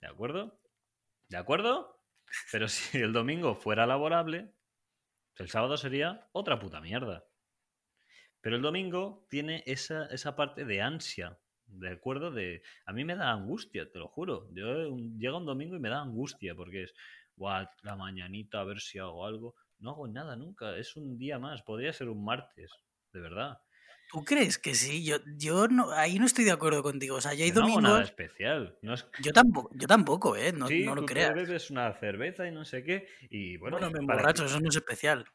¿De 0.00 0.08
acuerdo? 0.08 0.58
¿De 1.28 1.36
acuerdo? 1.36 2.00
Pero 2.50 2.66
si 2.68 2.96
el 2.96 3.12
domingo 3.12 3.54
fuera 3.54 3.86
laborable, 3.86 4.54
el 5.36 5.50
sábado 5.50 5.76
sería 5.76 6.30
otra 6.32 6.58
puta 6.58 6.80
mierda. 6.80 7.26
Pero 8.46 8.54
el 8.54 8.62
domingo 8.62 9.26
tiene 9.28 9.64
esa, 9.66 10.06
esa 10.06 10.36
parte 10.36 10.64
de 10.64 10.80
ansia. 10.80 11.36
¿De 11.66 11.88
acuerdo? 11.90 12.30
De, 12.30 12.62
a 12.84 12.92
mí 12.92 13.04
me 13.04 13.16
da 13.16 13.32
angustia, 13.32 13.90
te 13.90 13.98
lo 13.98 14.06
juro. 14.06 14.48
Yo, 14.54 14.68
un- 14.92 15.18
llega 15.18 15.36
un 15.36 15.46
domingo 15.46 15.74
y 15.74 15.80
me 15.80 15.88
da 15.88 16.00
angustia 16.02 16.54
porque 16.54 16.84
es, 16.84 16.94
"Buah, 17.34 17.66
la 17.82 17.96
mañanita, 17.96 18.60
a 18.60 18.64
ver 18.64 18.78
si 18.80 19.00
hago 19.00 19.26
algo. 19.26 19.56
No 19.80 19.90
hago 19.90 20.06
nada 20.06 20.36
nunca, 20.36 20.76
es 20.76 20.94
un 20.94 21.18
día 21.18 21.40
más. 21.40 21.62
Podría 21.64 21.92
ser 21.92 22.08
un 22.08 22.24
martes, 22.24 22.70
de 23.12 23.20
verdad. 23.20 23.58
¿Tú 24.12 24.24
crees 24.24 24.58
que 24.58 24.76
sí? 24.76 25.04
Yo, 25.04 25.16
yo 25.36 25.66
no, 25.66 25.90
ahí 25.90 26.20
no 26.20 26.26
estoy 26.26 26.44
de 26.44 26.52
acuerdo 26.52 26.84
contigo. 26.84 27.16
O 27.16 27.20
sea, 27.20 27.34
yo 27.34 27.42
hay 27.44 27.50
no 27.50 27.64
hago 27.64 27.80
nada 27.80 27.96
domingos. 27.96 28.10
especial. 28.10 28.78
No 28.82 28.94
es, 28.94 29.06
Yo 29.18 29.32
tampoco, 29.32 29.70
yo 29.74 29.88
tampoco, 29.88 30.36
¿eh? 30.36 30.52
No, 30.52 30.68
sí, 30.68 30.84
no 30.84 30.94
lo 30.94 31.00
tú 31.00 31.06
creas. 31.06 31.34
bebes 31.34 31.70
una 31.70 31.92
cerveza 31.94 32.46
y 32.46 32.52
no 32.52 32.64
sé 32.64 32.84
qué. 32.84 33.08
Y 33.28 33.56
bueno, 33.56 33.78
Bueno, 33.78 33.90
me 33.90 33.98
emborracho, 33.98 34.44
que- 34.44 34.50
eso 34.50 34.60
no 34.60 34.68
es 34.68 34.76
especial. 34.76 35.26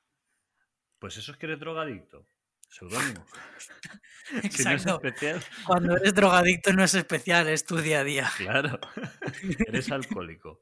Pues 1.00 1.17
eso 1.17 1.32
es 1.34 1.38
que 1.38 1.47
eres 1.47 1.60
drogadicto. 1.60 2.26
Seudónimo. 2.72 3.26
Si 4.50 4.64
no 4.64 4.72
es 4.72 4.86
especial, 4.86 5.42
Cuando 5.66 5.98
eres 5.98 6.14
drogadicto 6.14 6.72
no 6.72 6.86
es 6.86 6.96
especial, 6.96 7.50
es 7.50 7.66
tu 7.66 7.76
día 7.78 8.00
a 8.00 8.04
día. 8.06 8.32
claro. 8.38 8.80
eres 9.68 9.92
alcohólico. 9.92 10.62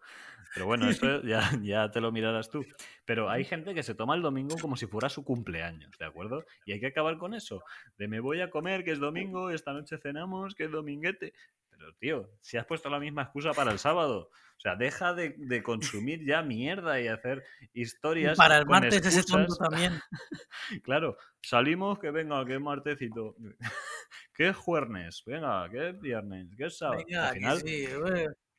Pero 0.55 0.65
bueno, 0.65 0.89
eso 0.89 1.21
ya, 1.21 1.51
ya 1.61 1.91
te 1.91 2.01
lo 2.01 2.11
mirarás 2.11 2.49
tú. 2.49 2.65
Pero 3.05 3.29
hay 3.29 3.45
gente 3.45 3.75
que 3.75 3.83
se 3.83 3.93
toma 3.93 4.15
el 4.15 4.23
domingo 4.23 4.57
como 4.59 4.75
si 4.75 4.87
fuera 4.87 5.07
su 5.07 5.23
cumpleaños, 5.23 5.95
¿de 5.99 6.05
acuerdo? 6.05 6.45
Y 6.65 6.71
hay 6.71 6.79
que 6.79 6.87
acabar 6.87 7.19
con 7.19 7.35
eso. 7.35 7.63
De 7.97 8.07
me 8.07 8.19
voy 8.19 8.41
a 8.41 8.49
comer, 8.49 8.83
que 8.83 8.91
es 8.91 8.99
domingo, 8.99 9.51
esta 9.51 9.73
noche 9.73 9.99
cenamos, 9.99 10.55
que 10.55 10.63
es 10.63 10.71
dominguete. 10.71 11.33
Pero, 11.69 11.93
tío, 11.93 12.31
si 12.41 12.57
has 12.57 12.65
puesto 12.65 12.89
la 12.89 12.99
misma 12.99 13.21
excusa 13.21 13.53
para 13.53 13.71
el 13.71 13.77
sábado. 13.77 14.31
O 14.59 14.61
sea, 14.61 14.75
deja 14.75 15.13
de, 15.13 15.35
de 15.37 15.63
consumir 15.63 16.25
ya 16.25 16.41
mierda 16.41 16.99
y 16.99 17.07
hacer 17.07 17.45
historias. 17.71 18.37
Para 18.37 18.57
el 18.57 18.65
con 18.65 18.71
martes 18.71 19.17
excusas. 19.17 19.57
también. 19.57 20.01
Claro, 20.83 21.17
salimos, 21.41 21.97
que 21.97 22.11
venga, 22.11 22.45
que 22.45 22.55
es 22.55 22.61
martesito. 22.61 23.35
Que 24.33 24.49
es 24.49 24.55
jueves, 24.55 25.23
venga, 25.25 25.69
que 25.69 25.89
es 25.89 25.99
viernes, 25.99 26.47
que 26.57 26.65
es 26.65 26.77
sábado. 26.77 27.03
Venga, 27.05 27.27
al, 27.27 27.33
que 27.33 27.39
final, 27.39 27.59
sí, 27.59 27.85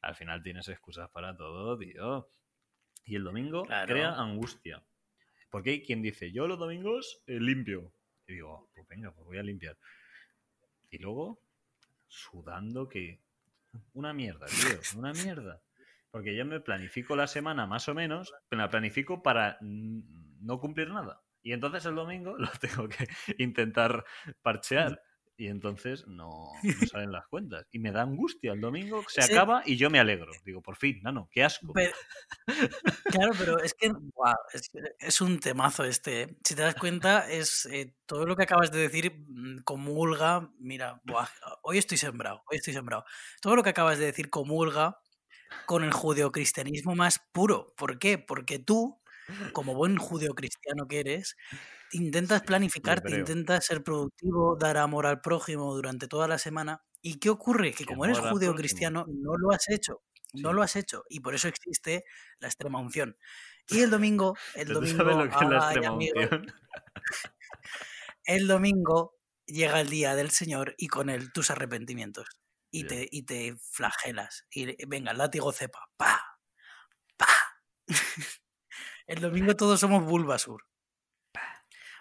al 0.02 0.14
final 0.14 0.42
tienes 0.42 0.68
excusas 0.68 1.08
para 1.10 1.34
todo, 1.36 1.78
tío. 1.78 2.28
Y 3.06 3.16
el 3.16 3.24
domingo 3.24 3.64
Claro. 3.64 3.86
crea 3.92 4.12
angustia. 4.14 4.82
Porque 5.50 5.70
hay 5.70 5.82
quien 5.82 6.02
dice, 6.02 6.32
yo 6.32 6.46
los 6.46 6.58
domingos 6.58 7.22
eh, 7.26 7.40
limpio. 7.40 7.92
Y 8.26 8.34
digo, 8.34 8.68
pues 8.74 8.86
venga, 8.88 9.10
pues 9.12 9.26
voy 9.26 9.38
a 9.38 9.42
limpiar. 9.42 9.76
Y 10.90 10.98
luego 10.98 11.40
sudando 12.08 12.88
que... 12.88 13.20
Una 13.94 14.12
mierda, 14.12 14.46
tío, 14.46 14.98
una 14.98 15.12
mierda. 15.12 15.60
Porque 16.10 16.36
yo 16.36 16.44
me 16.44 16.60
planifico 16.60 17.16
la 17.16 17.26
semana 17.26 17.66
más 17.66 17.88
o 17.88 17.94
menos, 17.94 18.32
pero 18.48 18.62
la 18.62 18.70
planifico 18.70 19.22
para 19.22 19.58
no 19.60 20.58
cumplir 20.58 20.90
nada. 20.90 21.22
Y 21.42 21.52
entonces 21.52 21.84
el 21.86 21.94
domingo 21.94 22.36
lo 22.38 22.48
tengo 22.60 22.88
que 22.88 23.06
intentar 23.38 24.04
parchear. 24.42 25.00
Y 25.36 25.46
entonces 25.46 26.06
no, 26.06 26.28
no 26.62 26.62
salen 26.94 27.12
las 27.12 27.26
cuentas. 27.26 27.66
Y 27.72 27.78
me 27.78 27.92
da 27.92 28.02
angustia. 28.02 28.52
El 28.52 28.60
domingo 28.60 29.02
se 29.08 29.22
Sí. 29.22 29.32
acaba 29.32 29.62
y 29.64 29.78
yo 29.78 29.88
me 29.88 29.98
alegro. 29.98 30.30
Digo, 30.44 30.60
por 30.60 30.76
fin, 30.76 31.00
no, 31.02 31.30
qué 31.32 31.42
asco. 31.44 31.72
Pero- 31.72 31.94
claro, 33.04 33.32
pero 33.38 33.58
es 33.58 33.72
que 33.72 33.90
buah, 33.90 34.34
es, 34.98 35.20
un 35.22 35.40
temazo 35.40 35.84
este. 35.84 36.22
¿eh? 36.22 36.36
Si 36.44 36.54
te 36.54 36.60
das 36.60 36.74
cuenta, 36.74 37.30
es 37.30 37.64
eh, 37.72 37.96
todo 38.04 38.26
lo 38.26 38.36
que 38.36 38.42
acabas 38.42 38.70
de 38.70 38.80
decir 38.80 39.24
mm, 39.28 39.62
comulga. 39.64 40.50
Mira, 40.58 41.00
buah, 41.04 41.28
hoy 41.62 41.78
estoy 41.78 41.96
sembrado, 41.96 42.42
hoy 42.50 42.58
estoy 42.58 42.74
sembrado. 42.74 43.06
Todo 43.40 43.56
lo 43.56 43.62
que 43.62 43.70
acabas 43.70 43.98
de 43.98 44.04
decir 44.04 44.28
comulga 44.28 44.98
con 45.66 45.84
el 45.84 45.92
judeocristianismo 45.92 46.94
más 46.96 47.20
puro. 47.32 47.74
¿Por 47.76 47.98
qué? 47.98 48.18
Porque 48.18 48.58
tú, 48.58 49.00
como 49.52 49.74
buen 49.74 49.96
judeocristiano 49.98 50.86
que 50.88 51.00
eres, 51.00 51.36
intentas 51.92 52.42
planificarte, 52.42 53.12
intentas 53.12 53.64
ser 53.66 53.82
productivo, 53.84 54.56
dar 54.58 54.76
amor 54.78 55.06
al 55.06 55.20
prójimo 55.20 55.74
durante 55.74 56.08
toda 56.08 56.28
la 56.28 56.38
semana. 56.38 56.82
¿Y 57.02 57.18
qué 57.18 57.30
ocurre? 57.30 57.72
Que 57.74 57.84
¿Qué 57.86 57.86
como 57.86 58.04
eres 58.04 58.20
judeocristiano, 58.20 59.06
no 59.08 59.36
lo 59.38 59.52
has 59.52 59.68
hecho. 59.70 60.02
No 60.32 60.50
Sí. 60.50 60.54
lo 60.54 60.62
has 60.62 60.76
hecho. 60.76 61.04
Y 61.08 61.20
por 61.20 61.34
eso 61.34 61.48
existe 61.48 62.04
la 62.38 62.48
extrema 62.48 62.78
unción. 62.80 63.16
Y 63.68 63.80
el 63.80 63.90
domingo, 63.90 64.38
el 64.54 64.68
¿Pero 64.68 64.80
tú 64.82 64.92
domingo, 64.92 64.96
sabes 64.96 65.16
lo 65.16 65.28
que 65.28 65.36
es 65.40 65.50
la 65.50 65.56
ay, 65.58 65.60
extrema 65.60 65.88
amigo, 65.88 66.20
unción? 66.20 66.46
el 68.24 68.46
domingo 68.48 69.16
llega 69.46 69.80
el 69.80 69.90
día 69.90 70.14
del 70.14 70.30
Señor 70.30 70.74
y 70.78 70.88
con 70.88 71.10
él 71.10 71.32
tus 71.32 71.50
arrepentimientos. 71.50 72.39
Y, 72.72 72.84
te, 72.84 73.08
y 73.10 73.22
te 73.24 73.56
flagelas. 73.58 74.46
Y 74.50 74.86
venga, 74.86 75.12
el 75.12 75.18
látigo 75.18 75.52
cepa. 75.52 75.90
¡Pa! 75.96 76.20
¡Pa! 77.16 77.26
el 79.06 79.20
domingo 79.20 79.56
todos 79.56 79.80
somos 79.80 80.04
Bulbasur. 80.04 80.64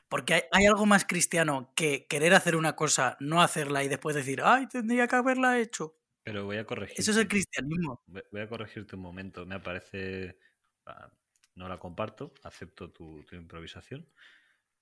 Porque 0.08 0.34
hay, 0.34 0.42
hay 0.52 0.66
algo 0.66 0.86
más 0.86 1.06
cristiano 1.06 1.72
que 1.76 2.08
querer 2.08 2.34
hacer 2.34 2.56
una 2.56 2.76
cosa, 2.76 3.16
no 3.20 3.42
hacerla 3.42 3.84
y 3.84 3.88
después 3.88 4.16
decir, 4.16 4.42
ay, 4.44 4.68
tendría 4.68 5.08
que 5.08 5.16
haberla 5.16 5.60
hecho. 5.60 5.96
Pero 6.24 6.46
voy 6.46 6.58
a 6.58 6.66
corregir. 6.66 7.00
Eso 7.00 7.12
es 7.12 7.18
el 7.18 7.28
cristianismo. 7.28 8.02
Voy 8.08 8.42
a 8.42 8.50
corregirte 8.50 8.96
un 8.96 9.02
momento. 9.02 9.46
Me 9.46 9.60
parece. 9.60 10.38
ah, 10.86 11.12
No 11.56 11.68
la 11.70 11.78
comparto, 11.80 12.34
acepto 12.44 12.92
tu, 12.92 13.24
tu 13.24 13.36
improvisación, 13.36 14.10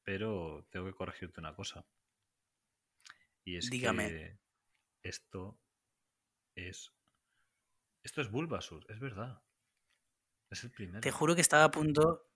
pero 0.03 0.67
tengo 0.71 0.85
que 0.87 0.93
corregirte 0.93 1.39
una 1.41 1.55
cosa. 1.55 1.85
Y 3.43 3.57
es 3.57 3.69
Dígame. 3.69 4.07
que 4.09 4.39
esto 5.03 5.59
es... 6.57 6.93
Esto 8.03 8.21
es 8.21 8.31
Bulbasur, 8.31 8.85
es 8.89 8.99
verdad. 8.99 9.41
Es 10.49 10.63
el 10.63 10.71
primero. 10.71 11.01
Te 11.01 11.11
juro 11.11 11.35
que 11.35 11.41
estaba 11.41 11.65
a 11.65 11.71
punto... 11.71 12.31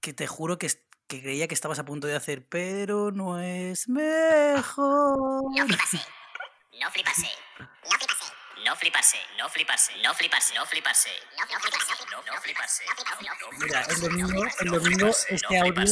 Que 0.00 0.12
te 0.12 0.26
juro 0.26 0.58
que, 0.58 0.68
que 1.06 1.22
creía 1.22 1.48
que 1.48 1.54
estabas 1.54 1.78
a 1.78 1.84
punto 1.84 2.06
de 2.06 2.16
hacer, 2.16 2.46
pero 2.48 3.12
no 3.12 3.40
es 3.40 3.88
mejor. 3.88 5.42
No 5.56 5.66
flipase, 5.66 6.00
no 6.80 6.90
flipase, 6.90 7.28
no 7.88 7.98
flipase. 7.98 8.26
No 8.64 8.74
fliparse, 8.74 9.18
no 9.38 9.48
fliparse, 9.48 9.92
no 10.02 10.12
fliparse, 10.12 10.54
no 10.54 10.66
fliparse. 10.66 11.10
No 11.38 11.60
fliparse, 11.60 11.92
no, 12.10 12.22
no 12.22 12.40
fliparse. 12.40 12.84
Mira, 13.60 13.82
el 13.82 14.00
domingo, 14.00 14.42
el 14.58 14.70
domingo 14.70 15.06
este 15.28 15.58
audio. 15.60 15.84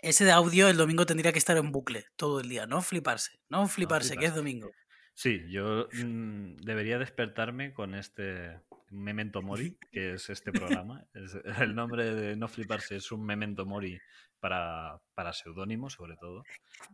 Ese 0.00 0.24
de 0.24 0.30
audio 0.30 0.68
el 0.68 0.76
domingo 0.76 1.06
tendría 1.06 1.32
que 1.32 1.40
estar 1.40 1.56
en 1.56 1.72
bucle 1.72 2.06
todo 2.14 2.38
el 2.38 2.48
día. 2.48 2.66
No 2.66 2.82
fliparse, 2.82 3.32
no 3.48 3.66
fliparse, 3.66 4.16
que 4.16 4.26
es 4.26 4.34
domingo. 4.34 4.70
Sí, 5.18 5.50
yo 5.50 5.88
mm, 5.92 6.58
debería 6.58 6.96
despertarme 6.96 7.72
con 7.74 7.96
este 7.96 8.60
Memento 8.90 9.42
Mori, 9.42 9.76
que 9.90 10.12
es 10.14 10.30
este 10.30 10.52
programa. 10.52 11.04
Es- 11.12 11.36
el 11.72 11.74
nombre 11.74 12.14
de 12.14 12.36
No 12.36 12.46
Fliparse 12.46 12.94
es 12.94 13.10
un 13.10 13.26
Memento 13.26 13.66
Mori 13.66 14.00
para, 14.38 15.00
para 15.14 15.32
seudónimo, 15.32 15.90
sobre 15.90 16.14
todo, 16.18 16.44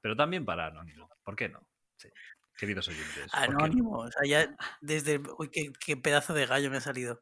pero 0.01 0.17
también 0.17 0.47
para 0.47 0.69
anónimo. 0.69 1.11
¿Por 1.23 1.37
qué 1.37 1.51
no? 1.51 1.69
Sí. 1.99 2.09
Queridos 2.57 2.89
oyentes. 2.89 3.29
Anónimo, 3.35 3.99
o 3.99 4.11
sea, 4.11 4.23
ya 4.27 4.57
desde. 4.81 5.21
Uy, 5.37 5.51
qué, 5.51 5.71
qué 5.85 5.99
pedazo 5.99 6.33
de 6.33 6.47
gallo 6.47 6.71
me 6.71 6.79
ha 6.79 6.81
salido. 6.81 7.21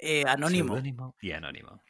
Eh, 0.00 0.24
anónimo, 0.26 0.70
Seudónimo 0.74 1.16
y 1.20 1.30
anónimo. 1.30 1.80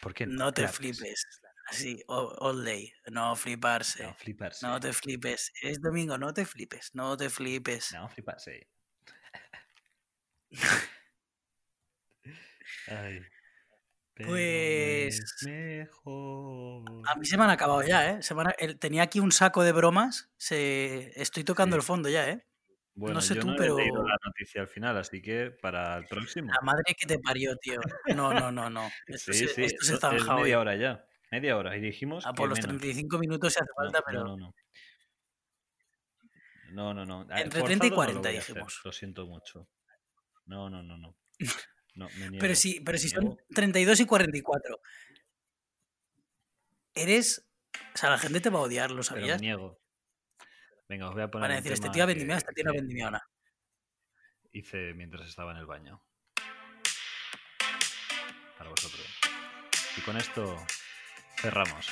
¿Por 0.00 0.14
qué 0.14 0.24
no? 0.24 0.46
no 0.46 0.52
te 0.54 0.66
flipes. 0.68 1.26
Así, 1.66 2.02
all, 2.08 2.64
day, 2.64 2.92
no 3.10 3.34
fliparse. 3.36 4.02
No 4.04 4.14
fliparse. 4.14 4.66
No 4.66 4.78
te 4.80 4.92
flipes. 4.92 5.52
Es 5.62 5.80
domingo, 5.80 6.18
no 6.18 6.32
te 6.34 6.44
flipes. 6.44 6.94
No 6.94 7.16
te 7.16 7.30
flipes. 7.30 7.92
No 7.92 8.08
fliparse. 8.08 8.68
Ay. 12.88 13.20
No 14.16 14.28
Pues- 14.28 15.18
es 15.18 15.42
mejor. 15.44 16.84
A 17.08 17.16
mí 17.16 17.26
se 17.26 17.36
me 17.36 17.44
han 17.44 17.50
acabado 17.50 17.82
ya, 17.82 18.10
¿eh? 18.10 18.22
Se 18.22 18.34
me 18.34 18.42
han- 18.42 18.54
el- 18.58 18.78
tenía 18.78 19.02
aquí 19.02 19.18
un 19.20 19.32
saco 19.32 19.62
de 19.64 19.72
bromas. 19.72 20.30
Se... 20.36 21.10
Estoy 21.20 21.42
tocando 21.42 21.74
Sí. 21.74 21.78
el 21.80 21.82
fondo 21.84 22.08
ya, 22.08 22.28
¿eh? 22.28 22.46
Bueno, 22.94 23.20
sé 23.20 23.34
yo 23.34 23.40
tú, 23.40 23.46
no 23.48 23.54
he 23.54 23.58
pero- 23.58 23.76
leído 23.76 24.06
la 24.06 24.16
noticia 24.24 24.60
al 24.60 24.68
final, 24.68 24.96
así 24.98 25.20
que 25.20 25.50
para 25.50 25.96
el 25.96 26.06
próximo. 26.06 26.52
La 26.52 26.60
madre 26.62 26.94
que 26.96 27.06
te 27.06 27.18
parió, 27.18 27.56
tío. 27.56 27.80
No, 28.14 28.32
no, 28.32 28.52
no, 28.52 28.70
no. 28.70 28.88
Esto, 29.08 29.32
Sí, 29.32 29.48
se, 29.48 29.54
sí, 29.54 29.62
esto 29.64 29.84
se 29.84 29.94
eso 29.94 30.12
es 30.12 30.26
media 30.28 30.60
hora 30.60 30.76
ya. 30.76 31.04
Media 31.34 31.56
hora. 31.56 31.76
Y 31.76 31.80
dijimos 31.80 32.24
Ah, 32.26 32.32
por 32.32 32.48
los 32.48 32.58
menos. 32.60 32.78
35 32.78 33.18
minutos 33.18 33.52
se 33.52 33.58
hace 33.58 33.72
falta, 33.76 33.98
no, 33.98 34.04
pero. 34.06 34.24
no, 34.24 34.36
no. 34.36 34.54
No, 36.70 36.94
no, 36.94 37.04
no. 37.04 37.26
Ah, 37.28 37.40
Entre 37.40 37.60
30 37.60 37.86
y 37.86 37.90
forzado 37.90 38.12
no 38.12 38.18
lo 38.18 38.20
40 38.22 38.28
voy 38.28 38.36
a 38.36 38.38
hacer, 38.38 38.54
dijimos. 38.54 38.80
Lo 38.84 38.92
siento 38.92 39.26
mucho. 39.26 39.68
No, 40.46 40.70
no, 40.70 40.82
no, 40.84 40.96
no. 40.96 41.16
No, 41.96 42.08
me 42.10 42.14
niego. 42.30 42.36
Pero 42.38 42.54
si, 42.54 42.80
pero 42.82 42.98
si 42.98 43.06
me 43.06 43.10
son 43.10 43.24
niego. 43.24 43.38
32 43.52 44.00
y 44.00 44.06
44. 44.06 44.80
Eres. 46.94 47.44
O 47.94 47.98
sea, 47.98 48.10
la 48.10 48.18
gente 48.18 48.40
te 48.40 48.50
va 48.50 48.60
a 48.60 48.62
odiar, 48.62 48.90
¿lo 48.92 49.02
Pero 49.02 49.14
me 49.16 49.20
sabías? 49.22 49.40
niego. 49.40 49.80
Venga, 50.88 51.08
os 51.08 51.14
voy 51.14 51.22
a 51.24 51.30
poner 51.30 51.48
Van 51.48 51.50
a 51.52 51.56
decir, 51.56 51.72
este 51.72 51.90
tío 51.90 52.04
ha 52.04 52.06
vendimiado, 52.06 52.38
este 52.38 52.52
tío 52.52 52.64
no 52.64 52.70
ha 52.70 52.74
vendimiado 52.74 53.10
nada. 53.12 53.28
Hice 54.52 54.94
mientras 54.94 55.28
estaba 55.28 55.50
en 55.50 55.56
el 55.58 55.66
baño. 55.66 56.00
Para 58.56 58.70
vosotros. 58.70 59.04
Y 59.96 60.00
con 60.02 60.16
esto 60.16 60.56
cerramos. 61.38 61.88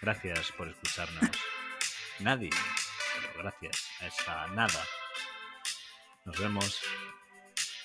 Gracias 0.00 0.52
por 0.52 0.68
escucharnos. 0.68 1.30
Nadie, 2.18 2.50
pero 3.14 3.42
gracias 3.42 3.88
a 4.00 4.06
esa 4.06 4.46
nada. 4.48 4.84
Nos 6.24 6.38
vemos 6.38 6.80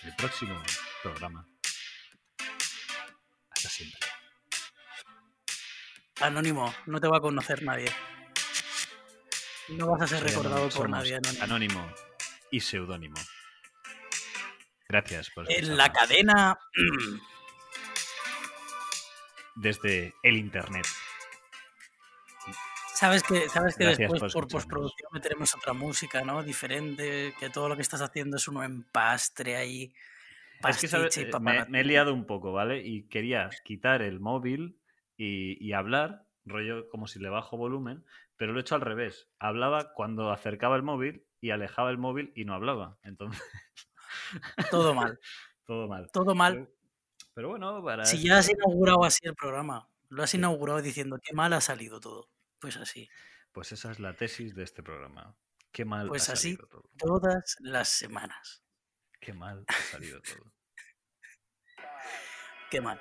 en 0.04 0.10
el 0.10 0.16
próximo 0.16 0.62
programa. 1.04 1.48
Hasta 3.50 3.70
siempre. 3.70 4.00
Anónimo, 6.22 6.74
no 6.88 7.00
te 7.00 7.08
va 7.08 7.18
a 7.18 7.22
conocer 7.22 7.62
nadie. 7.64 7.92
No 9.70 9.88
vas 9.88 10.02
a 10.02 10.08
ser 10.08 10.20
Soy 10.20 10.30
recordado 10.30 10.56
anónimo. 10.58 10.78
por 10.80 10.90
nadie, 10.90 11.16
Anónimo. 11.16 11.44
Anónimo 11.44 11.94
y 12.52 12.60
seudónimo. 12.62 13.18
Gracias 14.88 15.30
por 15.32 15.52
En 15.52 15.76
la 15.78 15.92
cadena. 15.92 16.58
Desde 19.58 20.14
el 20.24 20.38
internet. 20.38 20.86
Sabes 22.94 23.22
que, 23.22 23.48
sabes 23.48 23.76
que 23.76 23.84
Gracias 23.84 24.12
después 24.12 24.34
por 24.34 24.44
por, 24.44 24.52
postproducción 24.52 25.10
meteremos 25.14 25.54
otra 25.56 25.74
música, 25.74 26.24
¿no? 26.24 26.42
Diferente, 26.42 27.34
que 27.40 27.50
todo 27.52 27.70
lo 27.70 27.76
que 27.76 27.84
estás 27.84 28.02
haciendo 28.02 28.38
es 28.38 28.48
un 28.48 28.64
empastre 28.64 29.56
ahí. 29.56 29.94
Es 30.68 30.78
que 30.80 30.88
¿sabes? 30.88 31.16
pastiche 31.16 31.30
y 31.30 31.58
Eh, 31.58 31.66
me 31.70 31.82
he 31.82 31.84
liado 31.84 32.12
un 32.14 32.26
poco, 32.26 32.52
¿vale? 32.54 32.82
Y 32.84 33.08
quería 33.08 33.50
quitar 33.64 34.02
el 34.02 34.20
móvil 34.20 34.80
y, 35.16 35.64
y 35.64 35.74
hablar, 35.74 36.26
rollo 36.46 36.90
como 36.90 37.06
si 37.08 37.20
le 37.20 37.30
bajo 37.30 37.56
volumen, 37.56 38.04
pero 38.36 38.52
lo 38.52 38.60
he 38.60 38.62
hecho 38.62 38.74
al 38.76 38.82
revés. 38.82 39.30
Hablaba 39.38 39.94
cuando 39.94 40.32
acercaba 40.32 40.76
el 40.76 40.84
móvil 40.84 41.24
y 41.40 41.52
alejaba 41.52 41.92
el 41.92 42.00
móvil 42.00 42.32
y 42.36 42.46
no 42.46 42.56
hablaba. 42.56 42.98
Entonces, 43.04 43.44
Todo 44.72 44.94
mal, 44.96 45.20
todo 45.66 45.88
mal. 45.88 46.10
todo 46.12 46.36
mal. 46.36 46.70
Pero, 47.38 47.50
bueno, 47.50 47.84
para 47.84 48.04
Si 48.04 48.24
ya 48.24 48.40
has 48.40 48.50
inaugurado 48.50 49.04
así 49.04 49.20
el 49.28 49.36
programa, 49.36 49.88
lo 50.10 50.24
has 50.24 50.34
inaugurado 50.34 50.82
diciendo 50.82 51.20
qué 51.22 51.36
mal 51.36 51.54
ha 51.54 51.62
salido 51.62 52.00
todo. 52.00 52.32
Pues 52.60 52.78
así, 52.78 53.08
pues 53.52 53.72
esa 53.72 53.92
es 53.92 54.00
la 54.00 54.16
tesis 54.16 54.56
de 54.56 54.64
este 54.64 54.82
programa. 54.82 55.38
Qué 55.72 55.86
mal 55.86 56.08
Pues 56.08 56.30
ha 56.30 56.34
así. 56.34 56.56
salido 56.56 56.68
todo. 56.68 56.90
todas 56.98 57.56
las 57.60 57.90
semanas. 57.90 58.64
Qué 59.20 59.34
mal 59.34 59.64
ha 59.68 59.74
salido 59.92 60.20
todo. 60.20 60.52
Qué 62.72 62.82
mal. 62.82 63.00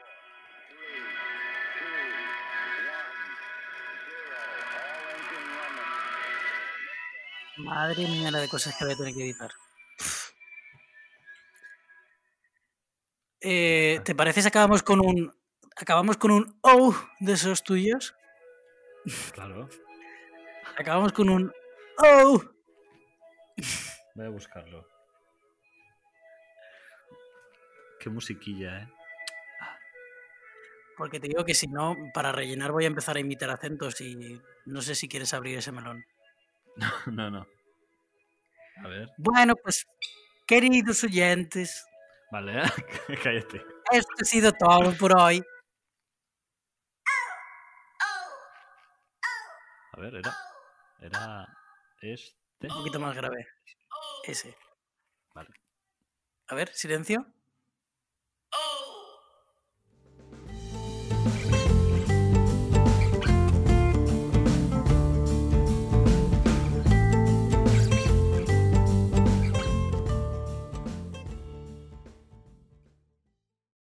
Madre 7.58 8.06
mía 8.06 8.30
la 8.30 8.40
de 8.40 8.48
cosas 8.48 8.76
que 8.76 8.84
voy 8.84 8.94
a 8.94 8.96
tener 8.96 9.14
que 9.14 9.24
editar. 9.24 9.50
Eh, 13.48 14.00
¿Te 14.02 14.16
parece 14.16 14.42
si 14.42 14.48
acabamos 14.48 14.82
con 14.82 14.98
un. 14.98 15.32
Acabamos 15.76 16.16
con 16.16 16.32
un 16.32 16.58
oh 16.62 16.92
de 17.20 17.34
esos 17.34 17.62
tuyos? 17.62 18.12
Claro. 19.32 19.68
Acabamos 20.76 21.12
con 21.12 21.30
un 21.30 21.52
oh. 21.98 22.42
Voy 24.16 24.26
a 24.26 24.30
buscarlo. 24.30 24.84
Qué 28.00 28.10
musiquilla, 28.10 28.82
¿eh? 28.82 28.88
Porque 30.96 31.20
te 31.20 31.28
digo 31.28 31.44
que 31.44 31.54
si 31.54 31.68
no, 31.68 31.94
para 32.12 32.32
rellenar 32.32 32.72
voy 32.72 32.82
a 32.82 32.88
empezar 32.88 33.16
a 33.16 33.20
imitar 33.20 33.50
acentos 33.50 34.00
y 34.00 34.40
no 34.64 34.82
sé 34.82 34.96
si 34.96 35.06
quieres 35.08 35.32
abrir 35.32 35.56
ese 35.56 35.70
melón. 35.70 36.04
No, 37.06 37.30
no. 37.30 37.46
A 38.82 38.88
ver. 38.88 39.08
Bueno, 39.16 39.54
pues, 39.54 39.86
queridos 40.46 41.04
oyentes, 41.04 41.86
Vale, 42.30 42.60
¿eh? 42.60 42.62
cállate. 43.22 43.64
esto 43.92 44.12
ha 44.20 44.24
sido 44.24 44.52
todo 44.52 44.92
por 44.98 45.16
hoy. 45.16 45.42
A 49.92 50.00
ver, 50.00 50.14
era. 50.16 50.36
Era. 51.00 51.46
Este. 52.00 52.68
Un 52.68 52.78
poquito 52.78 53.00
más 53.00 53.16
grave. 53.16 53.46
Ese. 54.24 54.56
Vale. 55.34 55.50
A 56.48 56.54
ver, 56.54 56.68
silencio. 56.74 57.26